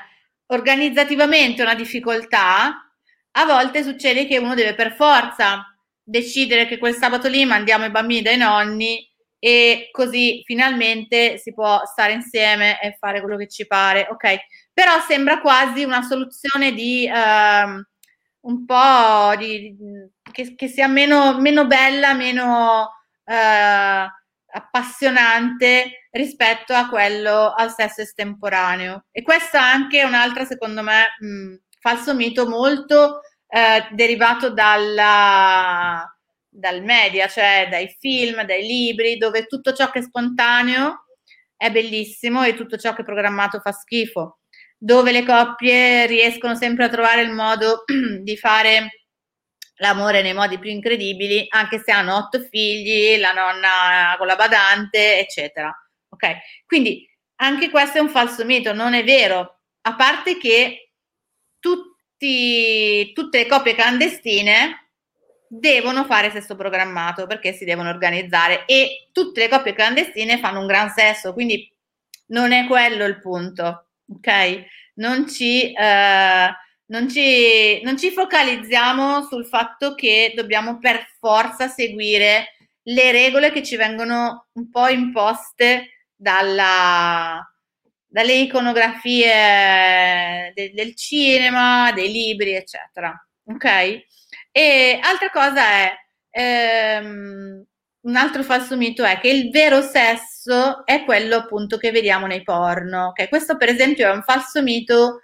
[0.48, 2.92] organizzativamente una difficoltà,
[3.36, 5.64] a volte succede che uno deve per forza
[6.02, 11.82] decidere che quel sabato lì mandiamo i bambini dai nonni e così finalmente si può
[11.86, 14.38] stare insieme e fare quello che ci pare, ok?
[14.74, 19.76] Però sembra quasi una soluzione di uh, un po' di,
[20.32, 22.90] che, che, sia meno, meno bella, meno
[23.24, 24.08] uh,
[24.56, 29.06] appassionante rispetto a quello al sesso estemporaneo.
[29.12, 36.04] E questo è anche un'altra, secondo me, mh, falso mito molto eh, derivato dalla,
[36.50, 41.06] dal media, cioè dai film, dai libri, dove tutto ciò che è spontaneo
[41.56, 44.40] è bellissimo e tutto ciò che è programmato fa schifo,
[44.84, 47.86] dove le coppie riescono sempre a trovare il modo
[48.22, 49.06] di fare
[49.76, 55.20] l'amore nei modi più incredibili, anche se hanno otto figli, la nonna con la badante,
[55.20, 55.74] eccetera.
[56.10, 56.36] Ok?
[56.66, 60.92] Quindi anche questo è un falso mito, non è vero, a parte che
[61.60, 64.92] tutti, tutte le coppie clandestine
[65.48, 70.68] devono fare sesso programmato perché si devono organizzare e tutte le coppie clandestine fanno un
[70.68, 71.72] gran sesso, quindi
[72.28, 74.66] non è quello il punto, ok?
[74.96, 76.50] Non ci, eh,
[76.86, 83.64] non ci, non ci focalizziamo sul fatto che dobbiamo per forza seguire le regole che
[83.64, 87.42] ci vengono un po' imposte dalla,
[88.06, 93.14] dalle iconografie de, del cinema, dei libri, eccetera.
[93.46, 94.06] Ok?
[94.52, 95.94] E altra cosa è,
[96.30, 97.66] ehm,
[98.02, 100.33] un altro falso mito è che il vero sesso
[100.86, 103.08] è quello appunto che vediamo nei porno.
[103.08, 103.30] Okay?
[103.30, 105.22] Questo per esempio è un falso mito,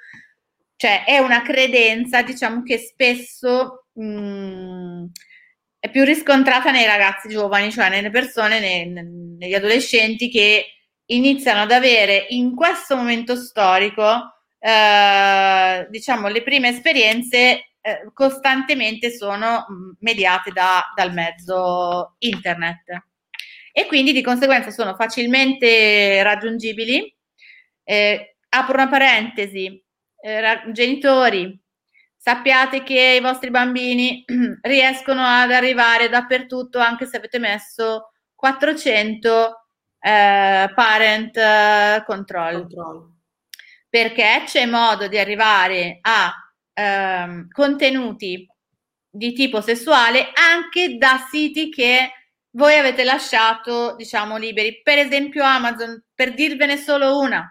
[0.75, 5.05] cioè è una credenza, diciamo che spesso mh, mm,
[5.79, 10.65] è più riscontrata nei ragazzi giovani, cioè nelle persone, nei, negli adolescenti che
[11.07, 19.65] iniziano ad avere in questo momento storico, eh, diciamo, le prime esperienze eh, costantemente sono
[19.71, 23.07] mm, mediate da, dal mezzo internet
[23.79, 27.15] e quindi di conseguenza sono facilmente raggiungibili.
[27.81, 29.81] Eh, apro una parentesi,
[30.21, 31.57] eh, genitori,
[32.17, 34.25] sappiate che i vostri bambini
[34.63, 39.67] riescono ad arrivare dappertutto anche se avete messo 400
[39.97, 42.53] eh, parent eh, control.
[42.55, 43.13] control.
[43.87, 46.33] Perché c'è modo di arrivare a
[46.73, 48.45] ehm, contenuti
[49.09, 52.11] di tipo sessuale anche da siti che
[52.51, 54.81] voi avete lasciato, diciamo, liberi.
[54.81, 57.45] Per esempio Amazon, per dirvene solo una,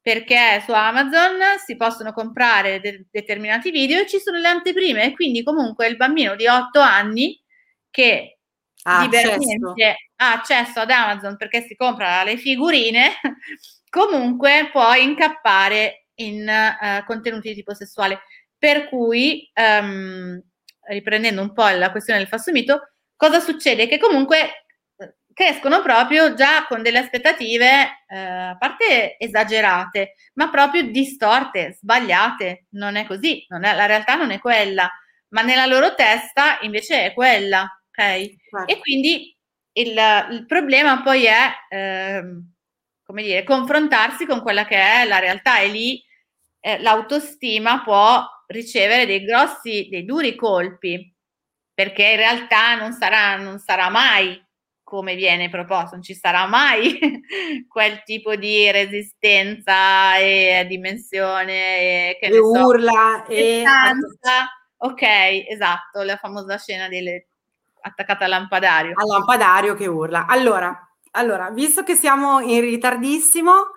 [0.00, 5.12] perché su Amazon si possono comprare de- determinati video e ci sono le anteprime e
[5.12, 7.40] quindi comunque il bambino di 8 anni
[7.88, 8.38] che
[8.82, 13.12] ah, liberamente ha accesso ad Amazon perché si compra le figurine,
[13.88, 18.22] comunque può incappare in uh, contenuti di tipo sessuale.
[18.58, 20.40] Per cui, um,
[20.88, 23.86] riprendendo un po' la questione del falso mito, cosa succede?
[23.86, 30.82] Che comunque eh, crescono proprio già con delle aspettative, eh, a parte esagerate, ma proprio
[30.82, 32.66] distorte, sbagliate.
[32.70, 34.90] Non è così, non è, la realtà non è quella,
[35.28, 37.96] ma nella loro testa invece è quella, ok?
[37.96, 38.66] Certo.
[38.66, 39.36] E quindi
[39.72, 39.98] il,
[40.30, 42.22] il, problema poi è, eh,
[43.02, 46.02] come dire, confrontarsi con quella che è la realtà e lì
[46.60, 51.11] eh, l'autostima può ricevere dei grossi, dei duri colpi,
[51.82, 54.40] perché in realtà non sarà, non sarà mai
[54.84, 56.96] come viene proposto, non ci sarà mai
[57.66, 64.48] quel tipo di resistenza e dimensione e, che e urla so, e stanza.
[64.76, 65.02] Ok,
[65.48, 67.28] esatto, la famosa scena delle
[67.80, 68.92] attaccata al lampadario.
[68.94, 70.26] Al lampadario che urla.
[70.26, 73.70] Allora, allora, visto che siamo in ritardissimo,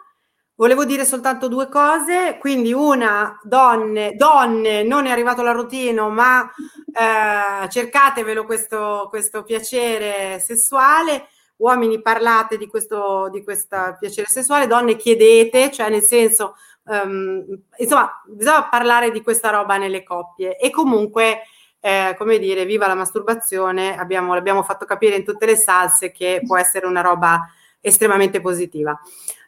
[0.58, 6.50] Volevo dire soltanto due cose, quindi una, donne, donne, non è arrivato la routine, ma
[6.94, 11.28] eh, cercatevelo questo, questo piacere sessuale,
[11.58, 17.44] uomini parlate di questo, di questo piacere sessuale, donne chiedete, cioè nel senso, um,
[17.76, 20.58] insomma, bisogna parlare di questa roba nelle coppie.
[20.58, 21.42] E comunque,
[21.82, 26.42] eh, come dire, viva la masturbazione, abbiamo, l'abbiamo fatto capire in tutte le salse che
[26.46, 27.42] può essere una roba
[27.82, 28.98] estremamente positiva.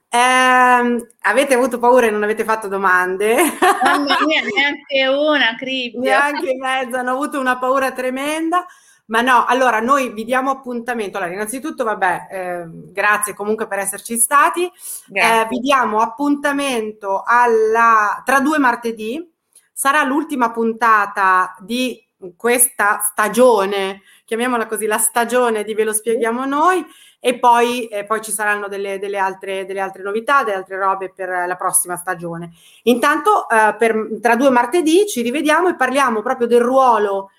[0.10, 3.36] Eh, avete avuto paura e non avete fatto domande?
[3.84, 6.00] Mamma mia, neanche una, Cribbio.
[6.00, 8.66] neanche mezzo, hanno avuto una paura tremenda.
[9.08, 11.18] Ma no, allora noi vi diamo appuntamento.
[11.18, 14.70] Allora, innanzitutto, vabbè, eh, grazie comunque per esserci stati.
[15.14, 19.32] Eh, vi diamo appuntamento alla, tra due martedì.
[19.72, 22.04] Sarà l'ultima puntata di
[22.36, 26.86] questa stagione, chiamiamola così, la stagione di Ve lo spieghiamo noi
[27.20, 31.12] e poi, eh, poi ci saranno delle, delle, altre, delle, altre, novità, delle altre robe
[31.14, 32.52] per la prossima stagione.
[32.84, 37.32] Intanto, eh, per, tra due martedì ci rivediamo e parliamo proprio del ruolo,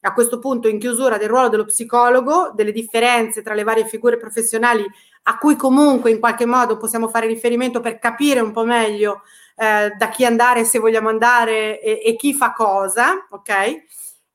[0.00, 4.16] a questo punto in chiusura, del ruolo dello psicologo, delle differenze tra le varie figure
[4.16, 4.84] professionali
[5.24, 9.22] a cui comunque in qualche modo possiamo fare riferimento per capire un po' meglio
[9.56, 13.84] eh, da chi andare, se vogliamo andare e, e chi fa cosa, ok?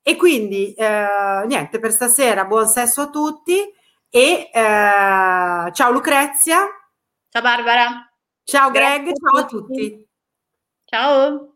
[0.04, 3.80] E quindi eh, niente, per stasera buon sesso a tutti
[4.12, 6.68] e eh, ciao Lucrezia.
[7.30, 8.12] Ciao Barbara.
[8.44, 10.06] Ciao Greg, ciao a tutti.
[10.86, 11.51] Ciao.